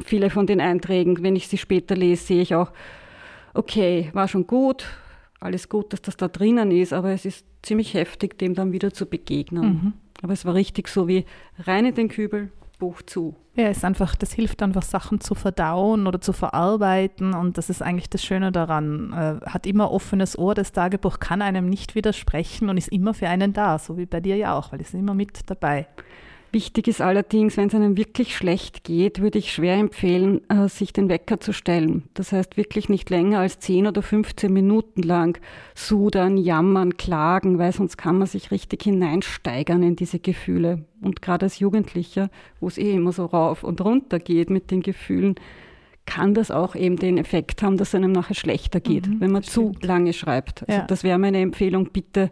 Viele 0.03 0.29
von 0.29 0.47
den 0.47 0.61
Einträgen, 0.61 1.21
wenn 1.23 1.35
ich 1.35 1.47
sie 1.47 1.57
später 1.57 1.95
lese, 1.95 2.23
sehe 2.23 2.41
ich 2.41 2.55
auch, 2.55 2.71
okay, 3.53 4.09
war 4.13 4.27
schon 4.27 4.47
gut, 4.47 4.85
alles 5.39 5.69
gut, 5.69 5.93
dass 5.93 6.01
das 6.01 6.17
da 6.17 6.27
drinnen 6.27 6.71
ist, 6.71 6.93
aber 6.93 7.11
es 7.11 7.25
ist 7.25 7.45
ziemlich 7.61 7.93
heftig, 7.93 8.37
dem 8.37 8.55
dann 8.55 8.71
wieder 8.71 8.93
zu 8.93 9.05
begegnen. 9.05 9.63
Mhm. 9.63 9.93
Aber 10.21 10.33
es 10.33 10.45
war 10.45 10.53
richtig 10.53 10.87
so 10.87 11.07
wie 11.07 11.25
rein 11.59 11.85
in 11.85 11.95
den 11.95 12.09
Kübel, 12.09 12.51
Buch 12.81 13.01
zu. 13.03 13.35
Ja, 13.55 13.69
ist 13.69 13.85
einfach, 13.85 14.15
das 14.15 14.33
hilft 14.33 14.63
einfach 14.63 14.81
Sachen 14.81 15.19
zu 15.19 15.35
verdauen 15.35 16.07
oder 16.07 16.19
zu 16.21 16.33
verarbeiten 16.33 17.33
und 17.33 17.57
das 17.57 17.69
ist 17.69 17.81
eigentlich 17.81 18.09
das 18.09 18.23
Schöne 18.23 18.51
daran. 18.51 19.13
Äh, 19.13 19.45
hat 19.49 19.67
immer 19.67 19.91
offenes 19.91 20.37
Ohr, 20.37 20.55
das 20.55 20.71
Tagebuch 20.71 21.19
kann 21.19 21.41
einem 21.41 21.69
nicht 21.69 21.95
widersprechen 21.95 22.69
und 22.69 22.77
ist 22.77 22.87
immer 22.87 23.13
für 23.13 23.27
einen 23.27 23.53
da, 23.53 23.77
so 23.77 23.97
wie 23.97 24.05
bei 24.05 24.19
dir 24.19 24.35
ja 24.35 24.57
auch, 24.57 24.71
weil 24.71 24.81
es 24.81 24.89
ist 24.89 24.95
immer 24.95 25.13
mit 25.13 25.41
dabei. 25.47 25.87
Wichtig 26.53 26.89
ist 26.89 26.99
allerdings, 26.99 27.55
wenn 27.55 27.67
es 27.67 27.75
einem 27.75 27.95
wirklich 27.95 28.35
schlecht 28.35 28.83
geht, 28.83 29.21
würde 29.21 29.39
ich 29.39 29.53
schwer 29.53 29.75
empfehlen, 29.75 30.41
äh, 30.49 30.67
sich 30.67 30.91
den 30.91 31.07
Wecker 31.07 31.39
zu 31.39 31.53
stellen. 31.53 32.03
Das 32.13 32.33
heißt 32.33 32.57
wirklich 32.57 32.89
nicht 32.89 33.09
länger 33.09 33.39
als 33.39 33.59
10 33.59 33.87
oder 33.87 34.01
15 34.01 34.51
Minuten 34.51 35.01
lang 35.01 35.39
sudern, 35.75 36.35
jammern, 36.35 36.97
klagen, 36.97 37.57
weil 37.57 37.71
sonst 37.71 37.97
kann 37.97 38.17
man 38.17 38.27
sich 38.27 38.51
richtig 38.51 38.83
hineinsteigern 38.83 39.81
in 39.81 39.95
diese 39.95 40.19
Gefühle. 40.19 40.83
Und 41.01 41.21
gerade 41.21 41.45
als 41.45 41.59
Jugendlicher, 41.59 42.29
wo 42.59 42.67
es 42.67 42.77
eh 42.77 42.91
immer 42.91 43.13
so 43.13 43.25
rauf 43.25 43.63
und 43.63 43.79
runter 43.79 44.19
geht 44.19 44.49
mit 44.49 44.71
den 44.71 44.81
Gefühlen, 44.81 45.35
kann 46.05 46.33
das 46.33 46.51
auch 46.51 46.75
eben 46.75 46.97
den 46.97 47.17
Effekt 47.17 47.63
haben, 47.63 47.77
dass 47.77 47.89
es 47.89 47.95
einem 47.95 48.11
nachher 48.11 48.35
schlechter 48.35 48.81
geht, 48.81 49.07
mhm, 49.07 49.21
wenn 49.21 49.31
man 49.31 49.43
zu 49.43 49.71
lange 49.81 50.11
schreibt. 50.11 50.67
Also 50.67 50.81
ja. 50.81 50.85
das 50.85 51.05
wäre 51.05 51.17
meine 51.17 51.39
Empfehlung, 51.39 51.91
bitte 51.93 52.29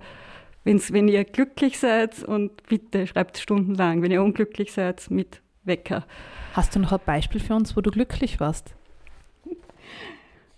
Wenn's, 0.63 0.91
wenn 0.91 1.07
ihr 1.07 1.23
glücklich 1.23 1.79
seid 1.79 2.23
und 2.23 2.63
bitte 2.67 3.07
schreibt 3.07 3.37
stundenlang, 3.37 4.01
wenn 4.01 4.11
ihr 4.11 4.21
unglücklich 4.21 4.71
seid, 4.71 5.09
mit 5.09 5.41
Wecker. 5.63 6.05
Hast 6.53 6.75
du 6.75 6.79
noch 6.79 6.91
ein 6.91 6.99
Beispiel 7.05 7.41
für 7.41 7.55
uns, 7.55 7.75
wo 7.75 7.81
du 7.81 7.91
glücklich 7.91 8.39
warst? 8.39 8.75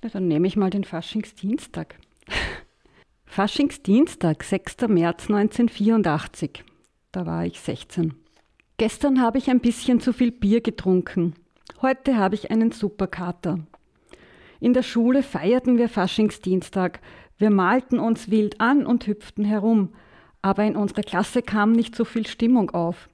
Na, 0.01 0.09
dann 0.09 0.27
nehme 0.27 0.47
ich 0.47 0.55
mal 0.55 0.69
den 0.69 0.83
Faschingsdienstag. 0.83 1.95
Faschingsdienstag, 3.25 4.43
6. 4.43 4.87
März 4.87 5.29
1984. 5.29 6.63
Da 7.11 7.25
war 7.25 7.45
ich 7.45 7.59
16. 7.59 8.15
Gestern 8.77 9.21
habe 9.21 9.37
ich 9.37 9.49
ein 9.49 9.59
bisschen 9.59 9.99
zu 9.99 10.11
viel 10.11 10.31
Bier 10.31 10.61
getrunken. 10.61 11.35
Heute 11.81 12.17
habe 12.17 12.35
ich 12.35 12.49
einen 12.49 12.71
Superkater. 12.71 13.59
In 14.59 14.73
der 14.73 14.83
Schule 14.83 15.23
feierten 15.23 15.77
wir 15.77 15.89
Faschingsdienstag. 15.89 16.99
Wir 17.41 17.49
malten 17.49 17.97
uns 17.97 18.29
wild 18.29 18.61
an 18.61 18.85
und 18.85 19.07
hüpften 19.07 19.43
herum, 19.43 19.89
aber 20.43 20.63
in 20.63 20.75
unserer 20.75 21.01
Klasse 21.01 21.41
kam 21.41 21.71
nicht 21.71 21.95
so 21.95 22.05
viel 22.05 22.27
Stimmung 22.27 22.69
auf. 22.69 23.09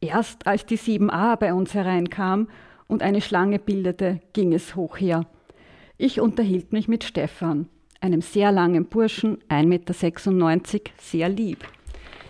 Erst 0.00 0.46
als 0.46 0.64
die 0.64 0.78
7a 0.78 1.34
bei 1.34 1.52
uns 1.52 1.74
hereinkam 1.74 2.46
und 2.86 3.02
eine 3.02 3.20
Schlange 3.20 3.58
bildete, 3.58 4.20
ging 4.34 4.52
es 4.52 4.76
hoch 4.76 4.98
her. 4.98 5.26
Ich 5.98 6.20
unterhielt 6.20 6.72
mich 6.72 6.86
mit 6.86 7.02
Stefan, 7.02 7.68
einem 8.00 8.20
sehr 8.20 8.52
langen 8.52 8.84
Burschen, 8.84 9.38
1,96 9.48 9.64
Meter, 9.64 10.90
sehr 10.98 11.28
lieb. 11.28 11.66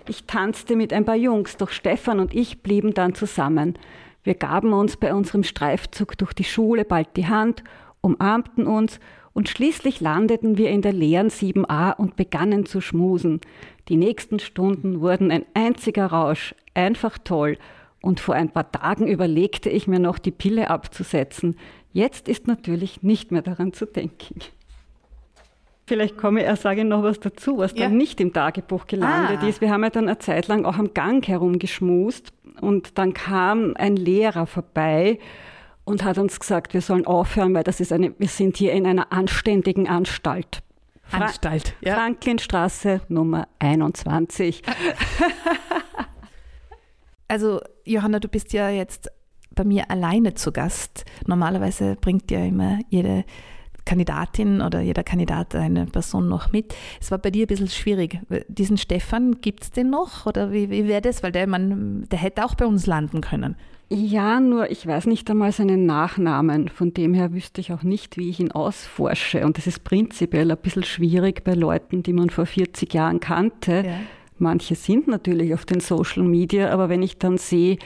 Ich 0.08 0.24
tanzte 0.24 0.74
mit 0.74 0.94
ein 0.94 1.04
paar 1.04 1.16
Jungs, 1.16 1.58
doch 1.58 1.68
Stefan 1.68 2.18
und 2.18 2.34
ich 2.34 2.62
blieben 2.62 2.94
dann 2.94 3.14
zusammen. 3.14 3.78
Wir 4.24 4.36
gaben 4.36 4.72
uns 4.72 4.96
bei 4.96 5.12
unserem 5.12 5.42
Streifzug 5.42 6.16
durch 6.16 6.32
die 6.32 6.44
Schule 6.44 6.86
bald 6.86 7.14
die 7.18 7.26
Hand, 7.26 7.62
umarmten 8.00 8.66
uns 8.66 8.98
und 9.34 9.48
schließlich 9.48 10.00
landeten 10.00 10.58
wir 10.58 10.70
in 10.70 10.82
der 10.82 10.92
leeren 10.92 11.28
7a 11.28 11.96
und 11.96 12.16
begannen 12.16 12.66
zu 12.66 12.80
schmusen. 12.80 13.40
Die 13.88 13.96
nächsten 13.96 14.38
Stunden 14.38 15.00
wurden 15.00 15.30
ein 15.30 15.46
einziger 15.54 16.06
Rausch, 16.06 16.54
einfach 16.74 17.18
toll. 17.18 17.58
Und 18.00 18.20
vor 18.20 18.34
ein 18.34 18.50
paar 18.50 18.70
Tagen 18.70 19.06
überlegte 19.06 19.70
ich 19.70 19.86
mir 19.86 20.00
noch, 20.00 20.18
die 20.18 20.32
Pille 20.32 20.70
abzusetzen. 20.70 21.56
Jetzt 21.92 22.28
ist 22.28 22.46
natürlich 22.46 23.02
nicht 23.02 23.30
mehr 23.30 23.42
daran 23.42 23.72
zu 23.72 23.86
denken. 23.86 24.40
Vielleicht 25.86 26.16
komme 26.16 26.44
ich, 26.44 26.60
sage 26.60 26.84
noch 26.84 27.02
was 27.02 27.20
dazu, 27.20 27.58
was 27.58 27.72
ja. 27.72 27.84
dann 27.84 27.96
nicht 27.96 28.20
im 28.20 28.32
Tagebuch 28.32 28.86
gelandet 28.86 29.40
ah. 29.42 29.48
ist. 29.48 29.60
Wir 29.60 29.70
haben 29.70 29.82
ja 29.82 29.90
dann 29.90 30.08
eine 30.08 30.18
Zeit 30.18 30.48
lang 30.48 30.64
auch 30.64 30.78
am 30.78 30.94
Gang 30.94 31.26
herumgeschmust 31.26 32.32
und 32.60 32.98
dann 32.98 33.14
kam 33.14 33.74
ein 33.76 33.96
Lehrer 33.96 34.46
vorbei 34.46 35.18
und 35.84 36.04
hat 36.04 36.18
uns 36.18 36.38
gesagt, 36.38 36.74
wir 36.74 36.80
sollen 36.80 37.06
aufhören, 37.06 37.54
weil 37.54 37.64
das 37.64 37.80
ist 37.80 37.92
eine, 37.92 38.14
wir 38.18 38.28
sind 38.28 38.56
hier 38.56 38.72
in 38.72 38.86
einer 38.86 39.12
anständigen 39.12 39.88
Anstalt. 39.88 40.62
Fra 41.02 41.26
Anstalt, 41.26 41.74
ja. 41.80 41.96
Franklinstraße 41.96 43.00
Nummer 43.08 43.48
21. 43.58 44.62
also, 47.28 47.60
Johanna, 47.84 48.20
du 48.20 48.28
bist 48.28 48.52
ja 48.52 48.70
jetzt 48.70 49.10
bei 49.54 49.64
mir 49.64 49.90
alleine 49.90 50.34
zu 50.34 50.52
Gast. 50.52 51.04
Normalerweise 51.26 51.96
bringt 52.00 52.30
ja 52.30 52.44
immer 52.44 52.78
jede 52.88 53.24
Kandidatin 53.84 54.60
oder 54.60 54.80
jeder 54.80 55.02
Kandidat 55.02 55.54
eine 55.54 55.86
Person 55.86 56.28
noch 56.28 56.52
mit. 56.52 56.74
Es 57.00 57.10
war 57.10 57.18
bei 57.18 57.30
dir 57.30 57.44
ein 57.44 57.48
bisschen 57.48 57.68
schwierig. 57.68 58.20
Diesen 58.48 58.78
Stefan, 58.78 59.40
gibt 59.40 59.64
es 59.64 59.70
den 59.70 59.90
noch? 59.90 60.26
Oder 60.26 60.52
wie, 60.52 60.70
wie 60.70 60.86
wäre 60.86 61.02
das? 61.02 61.22
Weil 61.22 61.32
der, 61.32 61.46
man, 61.46 62.08
der 62.08 62.18
hätte 62.18 62.44
auch 62.44 62.54
bei 62.54 62.64
uns 62.64 62.86
landen 62.86 63.20
können. 63.20 63.56
Ja, 63.94 64.40
nur 64.40 64.70
ich 64.70 64.86
weiß 64.86 65.04
nicht 65.06 65.28
einmal 65.28 65.52
seinen 65.52 65.84
Nachnamen. 65.84 66.68
Von 66.68 66.94
dem 66.94 67.12
her 67.12 67.34
wüsste 67.34 67.60
ich 67.60 67.72
auch 67.72 67.82
nicht, 67.82 68.16
wie 68.16 68.30
ich 68.30 68.40
ihn 68.40 68.50
ausforsche. 68.50 69.44
Und 69.44 69.58
das 69.58 69.66
ist 69.66 69.84
prinzipiell 69.84 70.50
ein 70.50 70.56
bisschen 70.56 70.82
schwierig 70.82 71.44
bei 71.44 71.52
Leuten, 71.52 72.02
die 72.02 72.14
man 72.14 72.30
vor 72.30 72.46
40 72.46 72.94
Jahren 72.94 73.20
kannte. 73.20 73.84
Ja. 73.86 74.00
Manche 74.38 74.76
sind 74.76 75.08
natürlich 75.08 75.52
auf 75.52 75.66
den 75.66 75.80
Social 75.80 76.22
Media, 76.22 76.70
aber 76.70 76.88
wenn 76.88 77.02
ich 77.02 77.18
dann 77.18 77.36
sehe, 77.36 77.76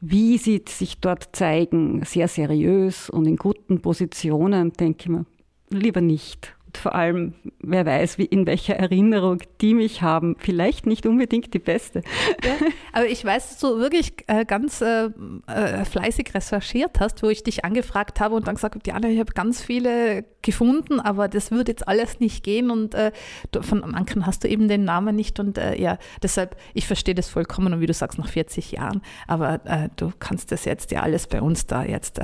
wie 0.00 0.38
sie 0.38 0.62
sich 0.68 1.00
dort 1.00 1.34
zeigen, 1.34 2.04
sehr 2.04 2.28
seriös 2.28 3.10
und 3.10 3.26
in 3.26 3.36
guten 3.36 3.82
Positionen, 3.82 4.72
denke 4.72 4.98
ich 5.00 5.08
mir, 5.08 5.26
lieber 5.70 6.00
nicht. 6.00 6.54
Vor 6.76 6.94
allem, 6.94 7.34
wer 7.60 7.86
weiß, 7.86 8.18
wie 8.18 8.24
in 8.24 8.46
welcher 8.46 8.76
Erinnerung 8.76 9.38
die 9.60 9.74
mich 9.74 10.02
haben. 10.02 10.36
Vielleicht 10.38 10.86
nicht 10.86 11.06
unbedingt 11.06 11.54
die 11.54 11.58
beste. 11.58 12.02
Ja, 12.44 12.54
aber 12.92 13.06
ich 13.06 13.24
weiß, 13.24 13.50
dass 13.50 13.58
du 13.58 13.78
wirklich 13.78 14.12
äh, 14.26 14.44
ganz 14.44 14.80
äh, 14.80 15.10
äh, 15.46 15.84
fleißig 15.84 16.34
recherchiert 16.34 17.00
hast, 17.00 17.22
wo 17.22 17.28
ich 17.28 17.42
dich 17.42 17.64
angefragt 17.64 18.20
habe 18.20 18.34
und 18.34 18.46
dann 18.46 18.54
gesagt 18.56 18.74
habe, 18.74 18.82
Diana, 18.82 19.08
ich 19.08 19.18
habe 19.18 19.32
ganz 19.32 19.62
viele 19.62 20.24
gefunden, 20.42 20.98
aber 20.98 21.28
das 21.28 21.50
würde 21.50 21.72
jetzt 21.72 21.86
alles 21.86 22.20
nicht 22.20 22.42
gehen 22.42 22.70
und 22.70 22.94
äh, 22.94 23.12
du, 23.52 23.62
von 23.62 23.82
manchen 23.86 24.26
hast 24.26 24.44
du 24.44 24.48
eben 24.48 24.68
den 24.68 24.84
Namen 24.84 25.14
nicht 25.14 25.38
und 25.38 25.58
äh, 25.58 25.80
ja, 25.80 25.98
deshalb, 26.22 26.56
ich 26.74 26.86
verstehe 26.86 27.14
das 27.14 27.28
vollkommen 27.28 27.72
und 27.72 27.80
wie 27.80 27.86
du 27.86 27.94
sagst, 27.94 28.18
nach 28.18 28.28
40 28.28 28.72
Jahren, 28.72 29.02
aber 29.26 29.60
du 29.96 30.12
kannst 30.18 30.52
das 30.52 30.64
jetzt 30.64 30.90
ja 30.90 31.02
alles 31.02 31.26
bei 31.26 31.40
uns 31.40 31.66
da 31.66 31.84
jetzt 31.84 32.20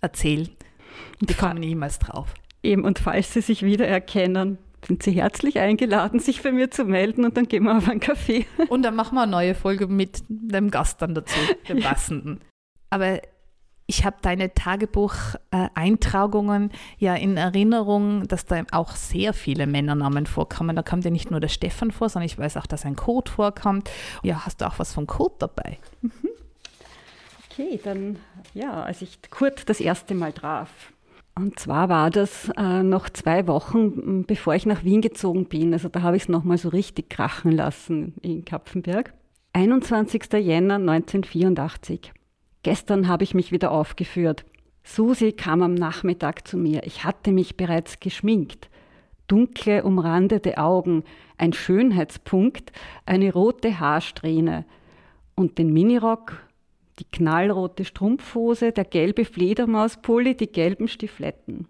erzählen. 0.00 0.48
Die 1.20 1.34
kommen 1.34 1.60
niemals 1.60 1.98
drauf. 1.98 2.34
Eben, 2.62 2.84
und 2.84 2.98
falls 2.98 3.32
Sie 3.32 3.40
sich 3.40 3.64
wiedererkennen, 3.64 4.58
sind 4.86 5.02
Sie 5.02 5.12
herzlich 5.12 5.58
eingeladen, 5.58 6.20
sich 6.20 6.42
bei 6.42 6.52
mir 6.52 6.70
zu 6.70 6.84
melden 6.84 7.24
und 7.24 7.36
dann 7.36 7.48
gehen 7.48 7.64
wir 7.64 7.76
auf 7.76 7.88
einen 7.88 8.00
Kaffee. 8.00 8.46
Und 8.68 8.82
dann 8.82 8.96
machen 8.96 9.14
wir 9.14 9.22
eine 9.22 9.30
neue 9.30 9.54
Folge 9.54 9.86
mit 9.86 10.24
dem 10.28 10.70
Gast 10.70 11.00
dann 11.02 11.14
dazu, 11.14 11.38
dem 11.68 11.80
passenden. 11.80 12.40
Aber 12.90 13.20
ich 13.86 14.04
habe 14.04 14.16
deine 14.22 14.54
Tagebucheintragungen 14.54 16.72
ja 16.98 17.14
in 17.14 17.36
Erinnerung, 17.36 18.26
dass 18.26 18.46
da 18.46 18.64
auch 18.72 18.96
sehr 18.96 19.34
viele 19.34 19.66
Männernamen 19.66 20.26
vorkommen. 20.26 20.74
Da 20.76 20.82
kommt 20.82 21.04
ja 21.04 21.10
nicht 21.10 21.30
nur 21.30 21.40
der 21.40 21.48
Stefan 21.48 21.90
vor, 21.90 22.08
sondern 22.08 22.24
ich 22.26 22.38
weiß 22.38 22.56
auch, 22.56 22.66
dass 22.66 22.86
ein 22.86 22.96
Code 22.96 23.30
vorkommt. 23.30 23.90
Ja, 24.22 24.46
hast 24.46 24.60
du 24.60 24.66
auch 24.66 24.78
was 24.78 24.94
von 24.94 25.06
Code 25.06 25.34
dabei? 25.38 25.78
Mhm. 26.00 26.12
Okay, 27.50 27.78
dann 27.82 28.18
ja, 28.54 28.82
als 28.82 29.02
ich 29.02 29.18
Kurt 29.30 29.68
das 29.68 29.80
erste 29.80 30.14
Mal 30.14 30.32
traf, 30.32 30.70
und 31.34 31.58
zwar 31.58 31.88
war 31.88 32.10
das 32.10 32.50
äh, 32.58 32.82
noch 32.82 33.08
zwei 33.08 33.46
Wochen, 33.46 34.24
bevor 34.26 34.54
ich 34.54 34.66
nach 34.66 34.84
Wien 34.84 35.00
gezogen 35.00 35.46
bin. 35.46 35.72
Also 35.72 35.88
da 35.88 36.02
habe 36.02 36.16
ich 36.16 36.24
es 36.24 36.28
nochmal 36.28 36.58
so 36.58 36.68
richtig 36.68 37.08
krachen 37.08 37.52
lassen 37.52 38.14
in 38.20 38.44
Kapfenberg. 38.44 39.14
21. 39.54 40.32
Jänner 40.34 40.74
1984. 40.74 42.12
Gestern 42.62 43.08
habe 43.08 43.24
ich 43.24 43.34
mich 43.34 43.50
wieder 43.50 43.70
aufgeführt. 43.70 44.44
Susi 44.84 45.32
kam 45.32 45.62
am 45.62 45.74
Nachmittag 45.74 46.46
zu 46.46 46.58
mir. 46.58 46.84
Ich 46.84 47.04
hatte 47.04 47.32
mich 47.32 47.56
bereits 47.56 48.00
geschminkt. 48.00 48.68
Dunkle, 49.26 49.84
umrandete 49.84 50.58
Augen, 50.58 51.04
ein 51.38 51.52
Schönheitspunkt, 51.52 52.72
eine 53.06 53.32
rote 53.32 53.80
Haarsträhne 53.80 54.66
und 55.34 55.58
den 55.58 55.72
Minirock 55.72 56.38
die 57.02 57.10
knallrote 57.10 57.84
Strumpfhose, 57.84 58.70
der 58.70 58.84
gelbe 58.84 59.24
Fledermauspulli, 59.24 60.36
die 60.36 60.46
gelben 60.46 60.86
Stifletten. 60.86 61.66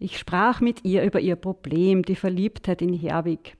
Ich 0.00 0.18
sprach 0.18 0.60
mit 0.60 0.84
ihr 0.84 1.04
über 1.04 1.20
ihr 1.20 1.36
Problem, 1.36 2.02
die 2.02 2.16
Verliebtheit 2.16 2.82
in 2.82 2.92
Herwig. 2.92 3.56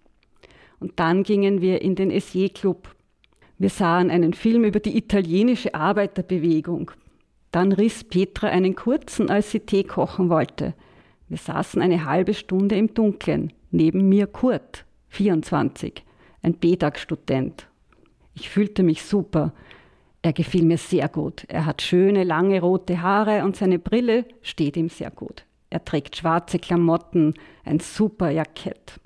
Und 0.81 0.99
dann 0.99 1.23
gingen 1.23 1.61
wir 1.61 1.81
in 1.83 1.95
den 1.95 2.11
Essier-Club. 2.11 2.89
Wir 3.59 3.69
sahen 3.69 4.11
einen 4.11 4.33
Film 4.33 4.65
über 4.65 4.81
die 4.81 4.97
italienische 4.97 5.75
Arbeiterbewegung. 5.75 6.91
Dann 7.53 7.71
riss 7.71 8.03
Petra 8.03 8.49
einen 8.49 8.75
kurzen, 8.75 9.31
als 9.31 9.53
sie 9.53 9.61
Tee 9.61 9.85
kochen 9.85 10.29
wollte. 10.29 10.75
Wir 11.29 11.39
saßen 11.39 11.81
eine 11.81 12.05
halbe 12.05 12.35
Stunde 12.35 12.75
im 12.75 12.95
Dunkeln. 12.95 13.53
Neben 13.71 14.09
mir 14.09 14.27
Kurt, 14.27 14.85
24, 15.11 16.03
ein 16.43 16.55
BEDAG-Student. 16.55 17.69
Ich 18.35 18.49
fühlte 18.49 18.83
mich 18.83 19.05
super. 19.05 19.53
Er 20.23 20.33
gefiel 20.33 20.65
mir 20.65 20.79
sehr 20.79 21.09
gut. 21.09 21.45
Er 21.49 21.65
hat 21.65 21.81
schöne, 21.81 22.25
lange 22.25 22.61
rote 22.61 23.01
Haare 23.01 23.45
und 23.45 23.57
seine 23.57 23.79
Brille 23.79 24.27
steht 24.43 24.77
ihm 24.77 24.89
sehr 24.89 25.11
gut. 25.11 25.45
Er 25.71 25.85
trägt 25.85 26.17
schwarze 26.17 26.59
Klamotten, 26.59 27.35
ein 27.65 27.81
super 27.81 28.31
Jackett. 28.31 29.01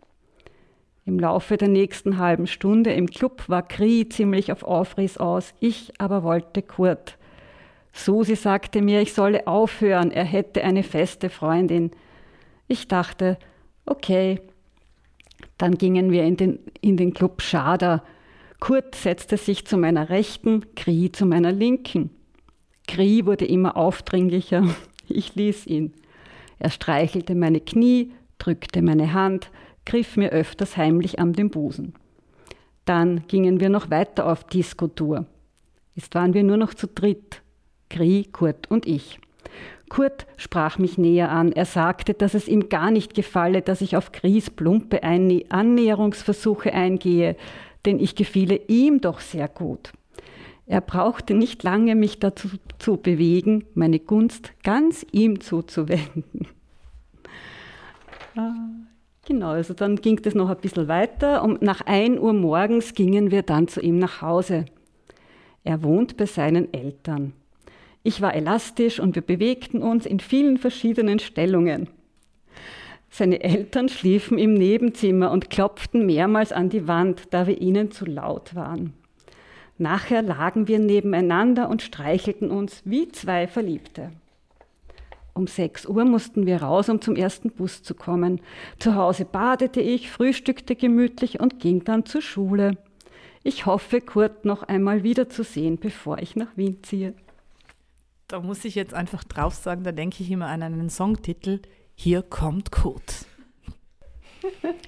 Im 1.06 1.18
Laufe 1.18 1.58
der 1.58 1.68
nächsten 1.68 2.18
halben 2.18 2.46
Stunde 2.46 2.92
im 2.94 3.06
Club 3.08 3.48
war 3.48 3.62
Kri 3.62 4.08
ziemlich 4.08 4.50
auf 4.50 4.62
Aufriss 4.62 5.18
aus, 5.18 5.52
ich 5.60 5.92
aber 5.98 6.22
wollte 6.22 6.62
Kurt. 6.62 7.18
Susi 7.92 8.34
sagte 8.34 8.80
mir, 8.82 9.02
ich 9.02 9.12
solle 9.12 9.46
aufhören, 9.46 10.10
er 10.10 10.24
hätte 10.24 10.64
eine 10.64 10.82
feste 10.82 11.28
Freundin. 11.28 11.92
Ich 12.66 12.88
dachte, 12.88 13.38
okay. 13.86 14.40
Dann 15.58 15.76
gingen 15.76 16.10
wir 16.10 16.24
in 16.24 16.36
den, 16.36 16.58
in 16.80 16.96
den 16.96 17.14
Club 17.14 17.42
Schader, 17.42 18.02
Kurt 18.64 18.94
setzte 18.94 19.36
sich 19.36 19.66
zu 19.66 19.76
meiner 19.76 20.08
Rechten, 20.08 20.64
Kri 20.74 21.12
zu 21.12 21.26
meiner 21.26 21.52
Linken. 21.52 22.08
Kri 22.88 23.26
wurde 23.26 23.44
immer 23.44 23.76
aufdringlicher. 23.76 24.64
Ich 25.06 25.34
ließ 25.34 25.66
ihn. 25.66 25.92
Er 26.58 26.70
streichelte 26.70 27.34
meine 27.34 27.60
Knie, 27.60 28.12
drückte 28.38 28.80
meine 28.80 29.12
Hand, 29.12 29.50
griff 29.84 30.16
mir 30.16 30.30
öfters 30.30 30.78
heimlich 30.78 31.18
an 31.18 31.34
den 31.34 31.50
Busen. 31.50 31.92
Dann 32.86 33.28
gingen 33.28 33.60
wir 33.60 33.68
noch 33.68 33.90
weiter 33.90 34.26
auf 34.26 34.44
Diskotour. 34.44 35.26
Jetzt 35.94 36.14
waren 36.14 36.32
wir 36.32 36.42
nur 36.42 36.56
noch 36.56 36.72
zu 36.72 36.86
dritt. 36.86 37.42
Kri, 37.90 38.26
Kurt 38.32 38.70
und 38.70 38.86
ich. 38.86 39.20
Kurt 39.90 40.26
sprach 40.38 40.78
mich 40.78 40.96
näher 40.96 41.30
an. 41.30 41.52
Er 41.52 41.66
sagte, 41.66 42.14
dass 42.14 42.32
es 42.32 42.48
ihm 42.48 42.70
gar 42.70 42.90
nicht 42.90 43.12
gefalle, 43.12 43.60
dass 43.60 43.82
ich 43.82 43.94
auf 43.94 44.10
Kris 44.10 44.48
plumpe 44.48 45.02
Annäherungsversuche 45.02 46.72
eingehe, 46.72 47.36
denn 47.84 47.98
ich 47.98 48.14
gefiele 48.14 48.60
ihm 48.68 49.00
doch 49.00 49.20
sehr 49.20 49.48
gut. 49.48 49.92
Er 50.66 50.80
brauchte 50.80 51.34
nicht 51.34 51.62
lange, 51.62 51.94
mich 51.94 52.18
dazu 52.18 52.48
zu 52.78 52.96
bewegen, 52.96 53.64
meine 53.74 53.98
Gunst 53.98 54.52
ganz 54.62 55.04
ihm 55.12 55.40
zuzuwenden. 55.40 56.48
Ah, 58.36 58.54
genau, 59.26 59.50
also 59.50 59.74
dann 59.74 59.96
ging 59.96 60.20
es 60.24 60.34
noch 60.34 60.48
ein 60.48 60.56
bisschen 60.56 60.88
weiter 60.88 61.42
und 61.42 61.62
nach 61.62 61.82
1 61.82 62.18
Uhr 62.18 62.32
morgens 62.32 62.94
gingen 62.94 63.30
wir 63.30 63.42
dann 63.42 63.68
zu 63.68 63.80
ihm 63.80 63.98
nach 63.98 64.22
Hause. 64.22 64.64
Er 65.62 65.82
wohnt 65.82 66.16
bei 66.16 66.26
seinen 66.26 66.72
Eltern. 66.72 67.32
Ich 68.02 68.20
war 68.20 68.34
elastisch 68.34 69.00
und 69.00 69.14
wir 69.14 69.22
bewegten 69.22 69.82
uns 69.82 70.04
in 70.04 70.20
vielen 70.20 70.58
verschiedenen 70.58 71.18
Stellungen. 71.18 71.88
Seine 73.16 73.44
Eltern 73.44 73.88
schliefen 73.88 74.38
im 74.38 74.54
Nebenzimmer 74.54 75.30
und 75.30 75.48
klopften 75.48 76.04
mehrmals 76.04 76.50
an 76.50 76.68
die 76.68 76.88
Wand, 76.88 77.32
da 77.32 77.46
wir 77.46 77.60
ihnen 77.60 77.92
zu 77.92 78.06
laut 78.06 78.56
waren. 78.56 78.92
Nachher 79.78 80.20
lagen 80.20 80.66
wir 80.66 80.80
nebeneinander 80.80 81.68
und 81.68 81.80
streichelten 81.80 82.50
uns 82.50 82.82
wie 82.84 83.06
zwei 83.12 83.46
Verliebte. 83.46 84.10
Um 85.32 85.46
sechs 85.46 85.86
Uhr 85.86 86.04
mussten 86.04 86.44
wir 86.44 86.62
raus, 86.62 86.88
um 86.88 87.00
zum 87.00 87.14
ersten 87.14 87.52
Bus 87.52 87.84
zu 87.84 87.94
kommen. 87.94 88.40
Zu 88.80 88.96
Hause 88.96 89.26
badete 89.26 89.80
ich, 89.80 90.10
frühstückte 90.10 90.74
gemütlich 90.74 91.38
und 91.38 91.60
ging 91.60 91.84
dann 91.84 92.06
zur 92.06 92.20
Schule. 92.20 92.78
Ich 93.44 93.64
hoffe, 93.64 94.00
Kurt 94.00 94.44
noch 94.44 94.64
einmal 94.64 95.04
wiederzusehen, 95.04 95.78
bevor 95.78 96.18
ich 96.18 96.34
nach 96.34 96.56
Wien 96.56 96.82
ziehe. 96.82 97.14
Da 98.26 98.40
muss 98.40 98.64
ich 98.64 98.74
jetzt 98.74 98.92
einfach 98.92 99.22
drauf 99.22 99.54
sagen, 99.54 99.84
da 99.84 99.92
denke 99.92 100.24
ich 100.24 100.32
immer 100.32 100.48
an 100.48 100.64
einen 100.64 100.90
Songtitel 100.90 101.60
hier 101.94 102.22
kommt 102.22 102.72
Kurt. 102.72 103.26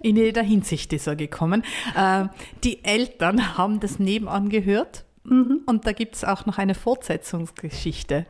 In 0.03 0.17
jeder 0.17 0.43
Hinsicht 0.43 0.93
ist 0.93 1.07
er 1.07 1.17
gekommen. 1.17 1.65
Äh, 1.97 2.27
die 2.63 2.85
Eltern 2.85 3.57
haben 3.57 3.81
das 3.81 3.99
nebenan 3.99 4.49
gehört 4.49 5.05
mhm. 5.25 5.63
und 5.67 5.87
da 5.87 5.93
gibt 5.93 6.17
es 6.17 6.25
auch 6.25 6.47
noch 6.47 6.59
eine 6.59 6.75
Fortsetzungsgeschichte. 6.75 8.27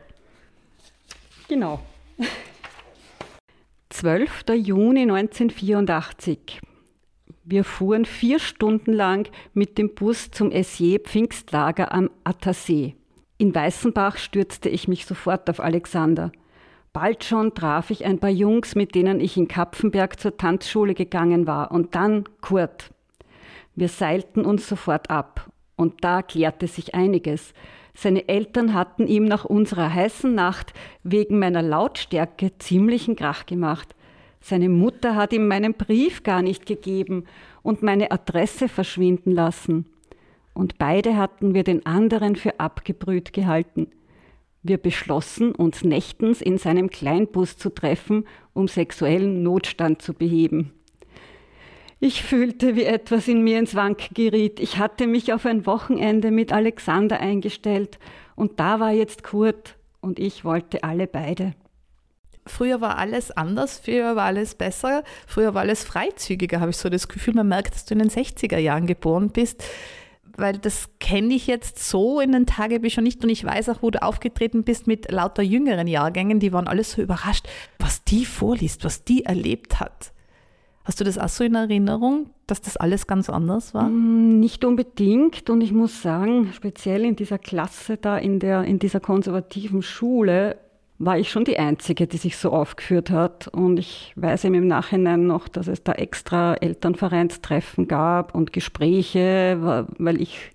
Genau. 1.47 1.79
12. 3.89 4.45
Juni 4.55 5.01
1984. 5.01 6.61
Wir 7.43 7.63
fuhren 7.63 8.05
vier 8.05 8.39
Stunden 8.39 8.91
lang 8.91 9.29
mit 9.53 9.77
dem 9.77 9.95
Bus 9.95 10.31
zum 10.31 10.51
Essier 10.51 10.99
Pfingstlager 10.99 11.93
am 11.93 12.09
Attersee. 12.25 12.95
In 13.37 13.55
Weißenbach 13.55 14.17
stürzte 14.17 14.67
ich 14.67 14.87
mich 14.87 15.05
sofort 15.05 15.49
auf 15.49 15.59
Alexander. 15.59 16.31
Bald 16.99 17.23
schon 17.23 17.53
traf 17.53 17.91
ich 17.91 18.05
ein 18.05 18.17
paar 18.17 18.31
Jungs, 18.31 18.73
mit 18.73 18.95
denen 18.95 19.19
ich 19.19 19.37
in 19.37 19.47
Kapfenberg 19.47 20.19
zur 20.19 20.35
Tanzschule 20.35 20.95
gegangen 20.95 21.45
war, 21.45 21.69
und 21.69 21.93
dann 21.93 22.23
Kurt. 22.41 22.89
Wir 23.75 23.87
seilten 23.87 24.43
uns 24.43 24.67
sofort 24.67 25.11
ab, 25.11 25.51
und 25.75 26.03
da 26.03 26.23
klärte 26.23 26.65
sich 26.65 26.95
einiges. 26.95 27.53
Seine 27.93 28.27
Eltern 28.27 28.73
hatten 28.73 29.05
ihm 29.05 29.25
nach 29.25 29.45
unserer 29.45 29.93
heißen 29.93 30.33
Nacht 30.33 30.73
wegen 31.03 31.37
meiner 31.37 31.61
Lautstärke 31.61 32.57
ziemlichen 32.57 33.15
Krach 33.15 33.45
gemacht. 33.45 33.93
Seine 34.41 34.67
Mutter 34.67 35.15
hat 35.15 35.33
ihm 35.33 35.47
meinen 35.47 35.75
Brief 35.75 36.23
gar 36.23 36.41
nicht 36.41 36.65
gegeben 36.65 37.25
und 37.61 37.83
meine 37.83 38.09
Adresse 38.09 38.67
verschwinden 38.67 39.33
lassen. 39.33 39.85
Und 40.55 40.79
beide 40.79 41.15
hatten 41.15 41.53
wir 41.53 41.63
den 41.63 41.85
anderen 41.85 42.35
für 42.35 42.59
abgebrüht 42.59 43.33
gehalten. 43.33 43.91
Wir 44.67 44.77
beschlossen, 44.77 45.53
uns 45.53 45.83
nächtens 45.83 46.41
in 46.41 46.57
seinem 46.57 46.89
Kleinbus 46.89 47.57
zu 47.57 47.69
treffen, 47.69 48.25
um 48.53 48.67
sexuellen 48.67 49.43
Notstand 49.43 50.01
zu 50.01 50.13
beheben. 50.13 50.73
Ich 51.99 52.21
fühlte, 52.21 52.75
wie 52.75 52.83
etwas 52.83 53.27
in 53.27 53.43
mir 53.43 53.57
ins 53.57 53.73
Wanken 53.73 54.13
geriet. 54.13 54.59
Ich 54.59 54.77
hatte 54.77 55.07
mich 55.07 55.33
auf 55.33 55.45
ein 55.45 55.65
Wochenende 55.65 56.29
mit 56.29 56.53
Alexander 56.53 57.19
eingestellt 57.19 57.97
und 58.35 58.59
da 58.59 58.79
war 58.79 58.91
jetzt 58.91 59.23
Kurt 59.23 59.77
und 59.99 60.19
ich 60.19 60.45
wollte 60.45 60.83
alle 60.83 61.07
beide. 61.07 61.53
früher 62.45 62.79
war 62.79 62.97
alles 62.97 63.31
anders, 63.31 63.79
früher 63.83 64.15
war 64.15 64.25
alles 64.25 64.55
besser, 64.55 65.03
früher 65.25 65.53
war 65.53 65.61
alles 65.61 65.83
freizügiger, 65.83 66.61
habe 66.61 66.69
ich 66.69 66.77
so 66.77 66.87
das 66.87 67.07
Gefühl. 67.07 67.33
Man 67.33 67.49
merkt, 67.49 67.73
dass 67.73 67.85
du 67.85 67.93
in 67.93 67.99
den 67.99 68.09
60er 68.09 68.57
Jahren 68.57 68.87
geboren 68.87 69.31
bist, 69.31 69.63
weil 70.37 70.57
das 70.57 70.89
kenne 70.99 71.33
ich 71.33 71.47
jetzt 71.47 71.79
so 71.79 72.19
in 72.19 72.31
den 72.31 72.45
Tagebüchern 72.45 73.03
nicht 73.03 73.23
und 73.23 73.29
ich 73.29 73.43
weiß 73.43 73.69
auch, 73.69 73.81
wo 73.81 73.89
du 73.89 74.01
aufgetreten 74.01 74.63
bist 74.63 74.87
mit 74.87 75.11
lauter 75.11 75.43
jüngeren 75.43 75.87
Jahrgängen, 75.87 76.39
die 76.39 76.53
waren 76.53 76.67
alles 76.67 76.91
so 76.91 77.01
überrascht, 77.01 77.47
was 77.79 78.03
die 78.03 78.25
vorliest, 78.25 78.85
was 78.85 79.03
die 79.03 79.25
erlebt 79.25 79.79
hat. 79.79 80.13
Hast 80.87 81.01
du 81.01 81.03
das 81.03 81.17
auch 81.17 81.27
so 81.27 81.43
in 81.43 81.55
Erinnerung, 81.55 82.29
dass 82.45 82.61
das 82.61 82.77
alles 82.77 83.07
ganz 83.07 83.29
anders 83.29 83.73
war? 83.73 83.89
Mm, 83.89 84.39
nicht 84.39 84.63
unbedingt. 84.63 85.49
Und 85.49 85.59
ich 85.59 85.73
muss 85.73 86.01
sagen, 86.01 86.53
speziell 86.53 87.03
in 87.03 87.17
dieser 87.17 87.37
Klasse 87.37 87.97
da, 87.97 88.17
in, 88.17 88.39
der, 88.39 88.63
in 88.63 88.79
dieser 88.79 89.01
konservativen 89.01 89.81
Schule, 89.81 90.57
war 90.99 91.19
ich 91.19 91.29
schon 91.29 91.45
die 91.45 91.59
Einzige, 91.59 92.07
die 92.07 92.17
sich 92.17 92.37
so 92.37 92.51
aufgeführt 92.51 93.11
hat. 93.11 93.47
Und 93.47 93.77
ich 93.77 94.13
weiß 94.15 94.45
eben 94.45 94.55
im 94.55 94.67
Nachhinein 94.67 95.27
noch, 95.27 95.47
dass 95.47 95.67
es 95.67 95.83
da 95.83 95.93
extra 95.93 96.55
Elternvereinstreffen 96.55 97.87
gab 97.87 98.33
und 98.33 98.51
Gespräche, 98.53 99.57
weil 99.97 100.21
ich 100.21 100.51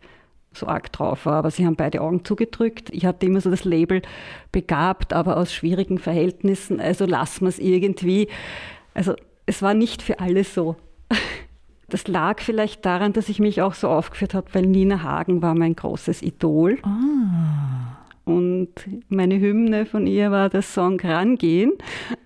so 0.53 0.67
arg 0.67 0.93
drauf 0.93 1.27
war. 1.27 1.35
Aber 1.35 1.51
sie 1.51 1.65
haben 1.65 1.77
beide 1.77 2.01
Augen 2.01 2.25
zugedrückt. 2.25 2.91
Ich 2.91 3.07
hatte 3.07 3.27
immer 3.27 3.41
so 3.41 3.51
das 3.51 3.65
Label 3.65 4.03
begabt, 4.51 5.13
aber 5.13 5.37
aus 5.37 5.53
schwierigen 5.53 5.99
Verhältnissen. 5.99 6.81
Also 6.81 7.07
lassen 7.07 7.43
wir 7.43 7.49
es 7.49 7.59
irgendwie. 7.59 8.29
Also 8.95 9.15
es 9.47 9.63
war 9.63 9.75
nicht 9.75 10.03
für 10.03 10.21
alle 10.21 10.45
so. 10.45 10.77
Das 11.89 12.09
lag 12.09 12.41
vielleicht 12.41 12.87
daran, 12.87 13.13
dass 13.13 13.29
ich 13.29 13.39
mich 13.39 13.61
auch 13.61 13.75
so 13.75 13.91
aufgeführt 13.91 14.33
habe, 14.33 14.47
weil 14.55 14.65
Nina 14.65 15.03
Hagen 15.03 15.43
war 15.43 15.55
mein 15.55 15.77
großes 15.77 16.23
Idol. 16.23 16.79
Ah. 16.85 17.92
Und 18.25 18.71
meine 19.09 19.39
Hymne 19.41 19.85
von 19.85 20.07
ihr 20.07 20.31
war 20.31 20.49
der 20.49 20.63
Song 20.63 21.01
Rangehen. 21.01 21.73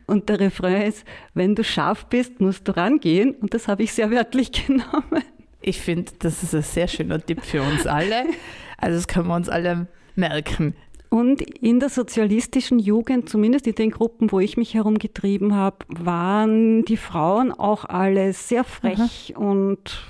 Und 0.07 0.29
der 0.29 0.41
Refrain 0.41 0.83
ist, 0.83 1.05
wenn 1.35 1.55
du 1.55 1.65
scharf 1.65 2.07
bist, 2.07 2.41
musst 2.41 2.69
du 2.69 2.77
rangehen. 2.77 3.35
Und 3.35 3.55
das 3.55 3.67
habe 3.67 3.83
ich 3.83 3.93
sehr 3.93 4.11
wörtlich 4.11 4.53
genommen. 4.67 5.25
Ich 5.61 5.81
finde, 5.81 6.13
das 6.19 6.43
ist 6.43 6.55
ein 6.55 6.63
sehr 6.63 6.87
schöner 6.87 7.25
Tipp 7.25 7.43
für 7.43 7.63
uns 7.63 7.87
alle. 7.87 8.27
Also 8.79 8.97
das 8.97 9.09
können 9.09 9.27
wir 9.29 9.35
uns 9.35 9.49
alle 9.49 9.89
merken. 10.15 10.75
Und 11.09 11.41
in 11.41 11.81
der 11.81 11.89
sozialistischen 11.89 12.79
Jugend, 12.79 13.29
zumindest 13.29 13.67
in 13.67 13.75
den 13.75 13.91
Gruppen, 13.91 14.31
wo 14.33 14.41
ich 14.41 14.57
mich 14.57 14.75
herumgetrieben 14.75 15.55
habe, 15.55 15.79
waren 15.89 16.85
die 16.85 16.97
Frauen 16.97 17.53
auch 17.53 17.85
alle 17.85 18.33
sehr 18.33 18.65
frech 18.65 19.35
Aha. 19.35 19.39
und 19.39 20.03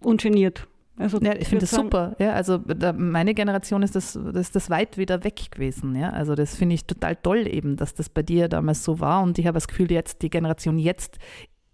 ungeniert. 0.00 0.68
Also 0.96 1.18
ja, 1.20 1.34
ich 1.34 1.48
finde 1.48 1.62
das 1.62 1.70
super. 1.70 2.14
Ja, 2.18 2.32
also 2.32 2.58
da, 2.58 2.92
meine 2.92 3.34
Generation 3.34 3.82
ist 3.82 3.96
das, 3.96 4.18
das, 4.32 4.50
das 4.50 4.70
weit 4.70 4.98
wieder 4.98 5.24
weg 5.24 5.50
gewesen. 5.50 5.96
Ja? 5.96 6.10
Also 6.10 6.34
das 6.34 6.54
finde 6.54 6.74
ich 6.74 6.84
total 6.84 7.16
toll 7.16 7.48
eben, 7.48 7.76
dass 7.76 7.94
das 7.94 8.08
bei 8.08 8.22
dir 8.22 8.48
damals 8.48 8.84
so 8.84 9.00
war. 9.00 9.22
Und 9.22 9.38
ich 9.38 9.46
habe 9.46 9.54
das 9.54 9.68
Gefühl, 9.68 9.90
jetzt 9.90 10.22
die 10.22 10.30
Generation 10.30 10.78
jetzt 10.78 11.18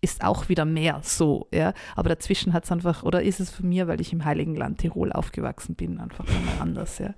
ist 0.01 0.23
auch 0.23 0.49
wieder 0.49 0.65
mehr 0.65 1.01
so. 1.03 1.49
Ja? 1.53 1.73
Aber 1.97 2.09
dazwischen 2.09 2.53
hat 2.53 2.65
es 2.65 2.73
einfach, 2.73 3.03
oder 3.03 3.23
ist 3.23 3.41
es 3.41 3.51
von 3.51 3.69
mir, 3.69 3.89
weil 3.89 4.01
ich 4.01 4.13
im 4.13 4.25
Heiligen 4.25 4.55
Land 4.55 4.79
Tirol 4.79 5.13
aufgewachsen 5.13 5.75
bin, 5.75 5.99
einfach 5.99 6.25
mal 6.25 6.63
anders. 6.63 6.99
Ja 6.99 7.15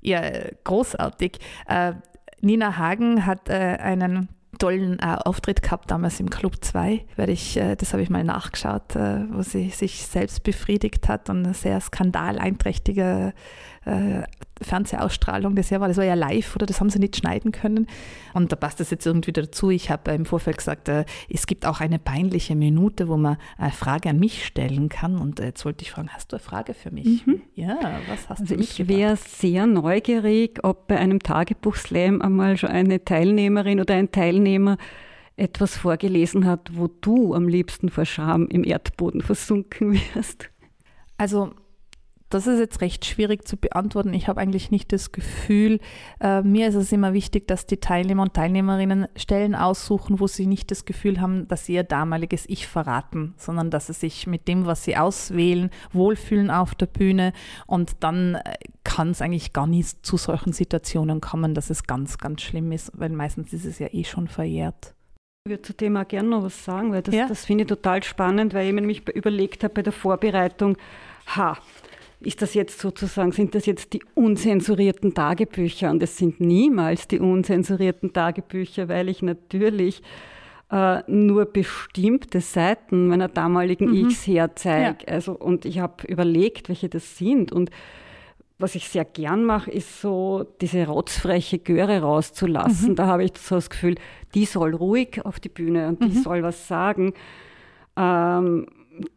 ja, 0.00 0.22
großartig. 0.64 1.38
Äh, 1.66 1.94
Nina 2.40 2.76
Hagen 2.78 3.26
hat 3.26 3.48
äh, 3.48 3.76
einen 3.80 4.28
tollen 4.60 5.00
äh, 5.00 5.16
Auftritt 5.24 5.62
gehabt 5.62 5.90
damals 5.90 6.20
im 6.20 6.30
Club 6.30 6.56
2, 6.60 7.04
weil 7.16 7.30
ich, 7.30 7.56
äh, 7.56 7.74
das 7.74 7.92
habe 7.92 8.02
ich 8.02 8.10
mal 8.10 8.22
nachgeschaut, 8.22 8.94
äh, 8.94 9.24
wo 9.32 9.42
sie 9.42 9.70
sich 9.70 10.06
selbst 10.06 10.44
befriedigt 10.44 11.08
hat 11.08 11.28
und 11.28 11.44
eine 11.44 11.54
sehr 11.54 11.80
skandaleinträchtige 11.80 13.32
äh, 13.84 14.22
Fernsehausstrahlung 14.62 15.54
das 15.56 15.70
Jahr 15.70 15.80
war. 15.80 15.88
Das 15.88 15.96
war 15.96 16.04
ja 16.04 16.14
live, 16.14 16.54
oder? 16.54 16.66
Das 16.66 16.80
haben 16.80 16.90
sie 16.90 16.98
nicht 16.98 17.16
schneiden 17.16 17.50
können. 17.50 17.86
Und 18.34 18.52
da 18.52 18.56
passt 18.56 18.78
das 18.78 18.90
jetzt 18.90 19.06
irgendwie 19.06 19.32
dazu. 19.32 19.70
Ich 19.70 19.90
habe 19.90 20.10
im 20.12 20.26
Vorfeld 20.26 20.58
gesagt, 20.58 20.88
äh, 20.88 21.04
es 21.30 21.46
gibt 21.46 21.64
auch 21.64 21.80
eine 21.80 21.98
peinliche 21.98 22.54
Minute, 22.54 23.08
wo 23.08 23.16
man 23.16 23.38
eine 23.56 23.72
Frage 23.72 24.10
an 24.10 24.18
mich 24.18 24.44
stellen 24.44 24.90
kann. 24.90 25.16
Und 25.16 25.38
jetzt 25.38 25.64
wollte 25.64 25.82
ich 25.82 25.90
fragen, 25.90 26.10
hast 26.10 26.32
du 26.32 26.36
eine 26.36 26.42
Frage 26.42 26.74
für 26.74 26.90
mich? 26.90 27.26
Mhm. 27.26 27.40
Ja, 27.54 27.78
was 28.08 28.28
hast 28.28 28.42
also 28.42 28.54
du 28.54 28.60
Ich 28.60 28.86
wäre 28.86 29.16
sehr 29.16 29.66
neugierig, 29.66 30.60
ob 30.62 30.86
bei 30.88 30.98
einem 30.98 31.20
Tagebuch-Slam 31.20 32.20
einmal 32.20 32.58
schon 32.58 32.70
eine 32.70 33.02
Teilnehmerin 33.02 33.80
oder 33.80 33.94
ein 33.94 34.12
Teilnehmer 34.12 34.76
etwas 35.36 35.78
vorgelesen 35.78 36.44
hat, 36.44 36.70
wo 36.74 36.86
du 36.86 37.34
am 37.34 37.48
liebsten 37.48 37.88
vor 37.88 38.04
Scham 38.04 38.46
im 38.48 38.62
Erdboden 38.62 39.22
versunken 39.22 39.94
wirst. 40.14 40.50
Also 41.16 41.54
das 42.30 42.46
ist 42.46 42.60
jetzt 42.60 42.80
recht 42.80 43.04
schwierig 43.04 43.46
zu 43.46 43.56
beantworten. 43.56 44.14
Ich 44.14 44.28
habe 44.28 44.40
eigentlich 44.40 44.70
nicht 44.70 44.92
das 44.92 45.10
Gefühl, 45.12 45.80
äh, 46.20 46.42
mir 46.42 46.68
ist 46.68 46.76
es 46.76 46.92
immer 46.92 47.12
wichtig, 47.12 47.48
dass 47.48 47.66
die 47.66 47.78
Teilnehmer 47.78 48.22
und 48.22 48.34
Teilnehmerinnen 48.34 49.08
Stellen 49.16 49.56
aussuchen, 49.56 50.20
wo 50.20 50.28
sie 50.28 50.46
nicht 50.46 50.70
das 50.70 50.84
Gefühl 50.84 51.20
haben, 51.20 51.48
dass 51.48 51.66
sie 51.66 51.74
ihr 51.74 51.82
damaliges 51.82 52.48
Ich 52.48 52.68
verraten, 52.68 53.34
sondern 53.36 53.70
dass 53.70 53.88
sie 53.88 53.94
sich 53.94 54.28
mit 54.28 54.46
dem, 54.46 54.64
was 54.64 54.84
sie 54.84 54.96
auswählen, 54.96 55.70
wohlfühlen 55.92 56.50
auf 56.50 56.74
der 56.76 56.86
Bühne 56.86 57.32
und 57.66 57.96
dann 58.00 58.36
äh, 58.36 58.54
kann 58.84 59.10
es 59.10 59.20
eigentlich 59.20 59.52
gar 59.52 59.66
nicht 59.66 60.06
zu 60.06 60.16
solchen 60.16 60.52
Situationen 60.52 61.20
kommen, 61.20 61.54
dass 61.54 61.68
es 61.68 61.84
ganz, 61.84 62.18
ganz 62.18 62.42
schlimm 62.42 62.70
ist, 62.70 62.92
weil 62.94 63.10
meistens 63.10 63.52
ist 63.52 63.64
es 63.64 63.80
ja 63.80 63.88
eh 63.92 64.04
schon 64.04 64.28
verjährt. 64.28 64.94
Ich 65.44 65.50
würde 65.50 65.62
zu 65.62 65.72
dem 65.72 65.96
auch 65.96 66.06
gerne 66.06 66.28
noch 66.28 66.44
was 66.44 66.64
sagen, 66.64 66.92
weil 66.92 67.02
das, 67.02 67.14
ja? 67.14 67.26
das 67.26 67.44
finde 67.44 67.62
ich 67.64 67.68
total 67.68 68.02
spannend, 68.04 68.54
weil 68.54 68.68
ich 68.68 68.72
mir 68.72 68.82
nämlich 68.82 69.08
überlegt 69.08 69.64
habe 69.64 69.74
bei 69.74 69.82
der 69.82 69.92
Vorbereitung, 69.92 70.76
ha, 71.34 71.56
ist 72.20 72.42
das 72.42 72.54
jetzt 72.54 72.78
sozusagen, 72.78 73.32
sind 73.32 73.54
das 73.54 73.66
jetzt 73.66 73.92
die 73.92 74.02
unzensurierten 74.14 75.14
Tagebücher? 75.14 75.90
Und 75.90 76.02
es 76.02 76.18
sind 76.18 76.40
niemals 76.40 77.08
die 77.08 77.18
unzensurierten 77.18 78.12
Tagebücher, 78.12 78.88
weil 78.88 79.08
ich 79.08 79.22
natürlich 79.22 80.02
äh, 80.70 81.02
nur 81.10 81.46
bestimmte 81.46 82.40
Seiten 82.40 83.08
meiner 83.08 83.28
damaligen 83.28 83.88
mhm. 83.88 84.08
Ichs 84.08 84.26
herzeige. 84.26 85.04
Ja. 85.06 85.14
Also, 85.14 85.32
und 85.32 85.64
ich 85.64 85.78
habe 85.78 86.06
überlegt, 86.06 86.68
welche 86.68 86.88
das 86.88 87.16
sind. 87.16 87.52
Und 87.52 87.70
was 88.58 88.74
ich 88.74 88.88
sehr 88.88 89.06
gern 89.06 89.44
mache, 89.44 89.70
ist 89.70 90.02
so 90.02 90.44
diese 90.60 90.86
rotzfreche 90.86 91.58
Göre 91.58 92.02
rauszulassen. 92.02 92.90
Mhm. 92.90 92.96
Da 92.96 93.06
habe 93.06 93.24
ich 93.24 93.32
so 93.38 93.54
das 93.54 93.70
Gefühl, 93.70 93.94
die 94.34 94.44
soll 94.44 94.74
ruhig 94.74 95.24
auf 95.24 95.40
die 95.40 95.48
Bühne 95.48 95.88
und 95.88 96.02
die 96.04 96.08
mhm. 96.08 96.22
soll 96.22 96.42
was 96.42 96.68
sagen. 96.68 97.14
Ähm, 97.96 98.66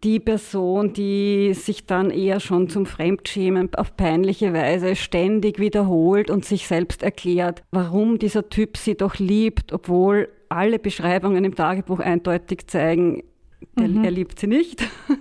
die 0.04 0.19
Person, 0.19 0.93
die 0.93 1.54
sich 1.54 1.86
dann 1.86 2.10
eher 2.10 2.39
schon 2.39 2.69
zum 2.69 2.86
Fremdschämen 2.86 3.74
auf 3.76 3.96
peinliche 3.96 4.54
Weise 4.54 4.96
ständig 4.96 5.60
wiederholt 5.60 6.30
und 6.30 6.46
sich 6.46 6.67
selbst 6.67 7.04
erklärt, 7.04 7.63
warum 7.72 8.19
dieser 8.19 8.50
Typ 8.50 8.78
sie 8.78 8.96
doch 8.96 9.19
liebt, 9.19 9.74
obwohl 9.74 10.30
alle 10.50 10.80
Beschreibungen 10.80 11.43
im 11.43 11.56
Tagebuch 11.56 12.00
eindeutig 12.00 12.67
zeigen, 12.67 13.24
mhm. 13.76 14.04
er 14.04 14.12
liebt 14.12 14.39
sie 14.39 14.48
nicht. 14.48 14.84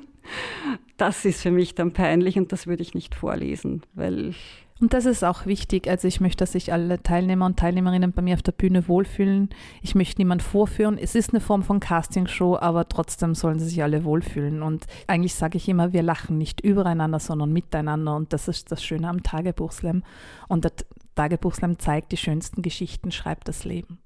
Das 0.98 1.24
ist 1.24 1.42
für 1.42 1.50
mich 1.50 1.74
dann 1.74 1.92
peinlich 1.92 2.38
und 2.38 2.52
das 2.52 2.68
würde 2.68 2.82
ich 2.82 2.94
nicht 2.94 3.16
vorlesen, 3.16 3.82
weil 3.92 4.34
und 4.82 4.94
das 4.94 5.06
ist 5.06 5.22
auch 5.22 5.46
wichtig. 5.46 5.88
Also 5.88 6.08
ich 6.08 6.20
möchte, 6.20 6.38
dass 6.38 6.52
sich 6.52 6.72
alle 6.72 7.00
Teilnehmer 7.00 7.46
und 7.46 7.56
Teilnehmerinnen 7.56 8.10
bei 8.10 8.20
mir 8.20 8.34
auf 8.34 8.42
der 8.42 8.50
Bühne 8.50 8.88
wohlfühlen. 8.88 9.50
Ich 9.80 9.94
möchte 9.94 10.20
niemand 10.20 10.42
vorführen. 10.42 10.98
Es 10.98 11.14
ist 11.14 11.30
eine 11.30 11.38
Form 11.38 11.62
von 11.62 11.78
Castingshow, 11.78 12.56
aber 12.56 12.88
trotzdem 12.88 13.36
sollen 13.36 13.60
sie 13.60 13.66
sich 13.66 13.80
alle 13.84 14.02
wohlfühlen. 14.02 14.60
Und 14.60 14.86
eigentlich 15.06 15.36
sage 15.36 15.56
ich 15.56 15.68
immer, 15.68 15.92
wir 15.92 16.02
lachen 16.02 16.36
nicht 16.36 16.62
übereinander, 16.62 17.20
sondern 17.20 17.52
miteinander. 17.52 18.16
Und 18.16 18.32
das 18.32 18.48
ist 18.48 18.72
das 18.72 18.82
Schöne 18.82 19.08
am 19.08 19.22
Tagebuchslam. 19.22 20.02
Und 20.48 20.64
der 20.64 20.72
Tagebuchslam 21.14 21.78
zeigt 21.78 22.10
die 22.10 22.16
schönsten 22.16 22.62
Geschichten, 22.62 23.12
schreibt 23.12 23.46
das 23.46 23.64
Leben. 23.64 24.00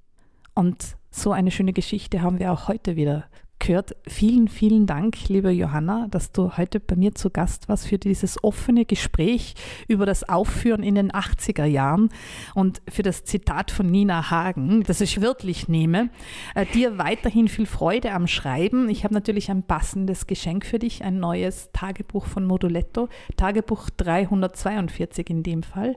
Und 0.53 0.99
so 1.11 1.33
eine 1.33 1.53
schöne 1.53 1.73
Geschichte 1.73 2.21
haben 2.21 2.39
wir 2.39 2.53
auch 2.53 2.69
heute 2.69 2.97
wieder 2.97 3.25
gehört. 3.59 3.97
Vielen, 4.07 4.49
vielen 4.49 4.87
Dank, 4.87 5.29
liebe 5.29 5.51
Johanna, 5.51 6.07
dass 6.11 6.33
du 6.33 6.57
heute 6.57 6.81
bei 6.81 6.97
mir 6.97 7.15
zu 7.15 7.31
Gast 7.31 7.69
warst 7.69 7.87
für 7.87 7.99
dieses 7.99 8.43
offene 8.43 8.85
Gespräch 8.85 9.55
über 9.89 10.07
das 10.07 10.29
Aufführen 10.29 10.83
in 10.83 10.95
den 10.95 11.11
80er 11.11 11.65
Jahren 11.65 12.11
und 12.55 12.83
für 12.89 13.03
das 13.03 13.25
Zitat 13.25 13.71
von 13.71 13.91
Nina 13.91 14.31
Hagen, 14.31 14.83
das 14.85 15.01
ich 15.01 15.21
wörtlich 15.21 15.69
nehme. 15.69 16.11
Äh, 16.55 16.67
dir 16.67 16.99
weiterhin 16.99 17.49
viel 17.49 17.67
Freude 17.67 18.13
am 18.13 18.27
Schreiben. 18.27 18.89
Ich 18.89 19.05
habe 19.05 19.15
natürlich 19.15 19.51
ein 19.51 19.63
passendes 19.63 20.27
Geschenk 20.27 20.67
für 20.67 20.79
dich, 20.79 21.03
ein 21.03 21.19
neues 21.19 21.71
Tagebuch 21.73 22.27
von 22.27 22.45
Moduletto, 22.45 23.09
Tagebuch 23.37 23.91
342 23.91 25.31
in 25.31 25.43
dem 25.43 25.63
Fall. 25.63 25.97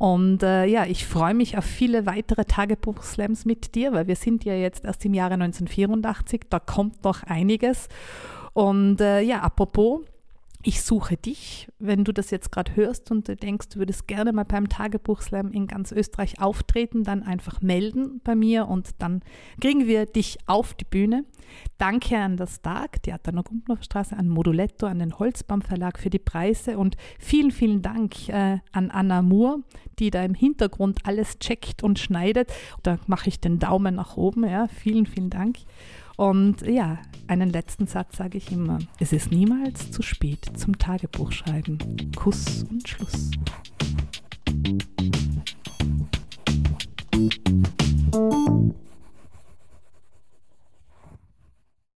Und 0.00 0.42
äh, 0.42 0.64
ja, 0.64 0.86
ich 0.86 1.06
freue 1.06 1.34
mich 1.34 1.58
auf 1.58 1.64
viele 1.66 2.06
weitere 2.06 2.46
Tagebuchslams 2.46 3.44
mit 3.44 3.74
dir, 3.74 3.92
weil 3.92 4.06
wir 4.06 4.16
sind 4.16 4.46
ja 4.46 4.54
jetzt 4.54 4.86
erst 4.86 5.04
im 5.04 5.12
Jahre 5.12 5.34
1984, 5.34 6.44
da 6.48 6.58
kommt 6.58 7.04
noch 7.04 7.22
einiges. 7.24 7.90
Und 8.54 9.02
äh, 9.02 9.20
ja, 9.20 9.40
apropos, 9.40 10.00
ich 10.62 10.82
suche 10.82 11.16
dich. 11.16 11.68
Wenn 11.78 12.04
du 12.04 12.12
das 12.12 12.30
jetzt 12.30 12.52
gerade 12.52 12.76
hörst 12.76 13.10
und 13.10 13.28
du 13.28 13.36
denkst, 13.36 13.70
du 13.70 13.78
würdest 13.78 14.06
gerne 14.06 14.32
mal 14.32 14.44
beim 14.44 14.68
Tagebuchslam 14.68 15.52
in 15.52 15.66
ganz 15.66 15.90
Österreich 15.90 16.40
auftreten, 16.40 17.02
dann 17.02 17.22
einfach 17.22 17.62
melden 17.62 18.20
bei 18.24 18.34
mir 18.34 18.68
und 18.68 18.90
dann 18.98 19.22
kriegen 19.60 19.86
wir 19.86 20.04
dich 20.06 20.38
auf 20.46 20.74
die 20.74 20.84
Bühne. 20.84 21.24
Danke 21.78 22.18
an 22.18 22.36
das 22.36 22.60
Tag, 22.60 23.02
Theater 23.02 23.32
Gumpendorfer 23.32 23.82
Straße, 23.82 24.16
an 24.16 24.28
Moduletto, 24.28 24.86
an 24.86 24.98
den 24.98 25.18
Holzbaum 25.18 25.62
Verlag 25.62 25.98
für 25.98 26.10
die 26.10 26.18
Preise 26.18 26.78
und 26.78 26.96
vielen, 27.18 27.50
vielen 27.50 27.80
Dank 27.80 28.28
äh, 28.28 28.58
an 28.72 28.90
Anna 28.90 29.22
Moore, 29.22 29.60
die 29.98 30.10
da 30.10 30.22
im 30.22 30.34
Hintergrund 30.34 31.00
alles 31.04 31.38
checkt 31.38 31.82
und 31.82 31.98
schneidet. 31.98 32.52
Da 32.82 32.98
mache 33.06 33.28
ich 33.28 33.40
den 33.40 33.58
Daumen 33.58 33.94
nach 33.94 34.16
oben. 34.16 34.44
Ja. 34.44 34.68
Vielen, 34.68 35.06
vielen 35.06 35.30
Dank. 35.30 35.56
Und 36.20 36.60
ja, 36.66 36.98
einen 37.28 37.48
letzten 37.48 37.86
Satz 37.86 38.18
sage 38.18 38.36
ich 38.36 38.52
immer. 38.52 38.78
Es 38.98 39.14
ist 39.14 39.30
niemals 39.30 39.90
zu 39.90 40.02
spät 40.02 40.50
zum 40.54 40.76
Tagebuchschreiben. 40.76 41.78
Kuss 42.14 42.62
und 42.68 42.86
Schluss. 42.86 43.30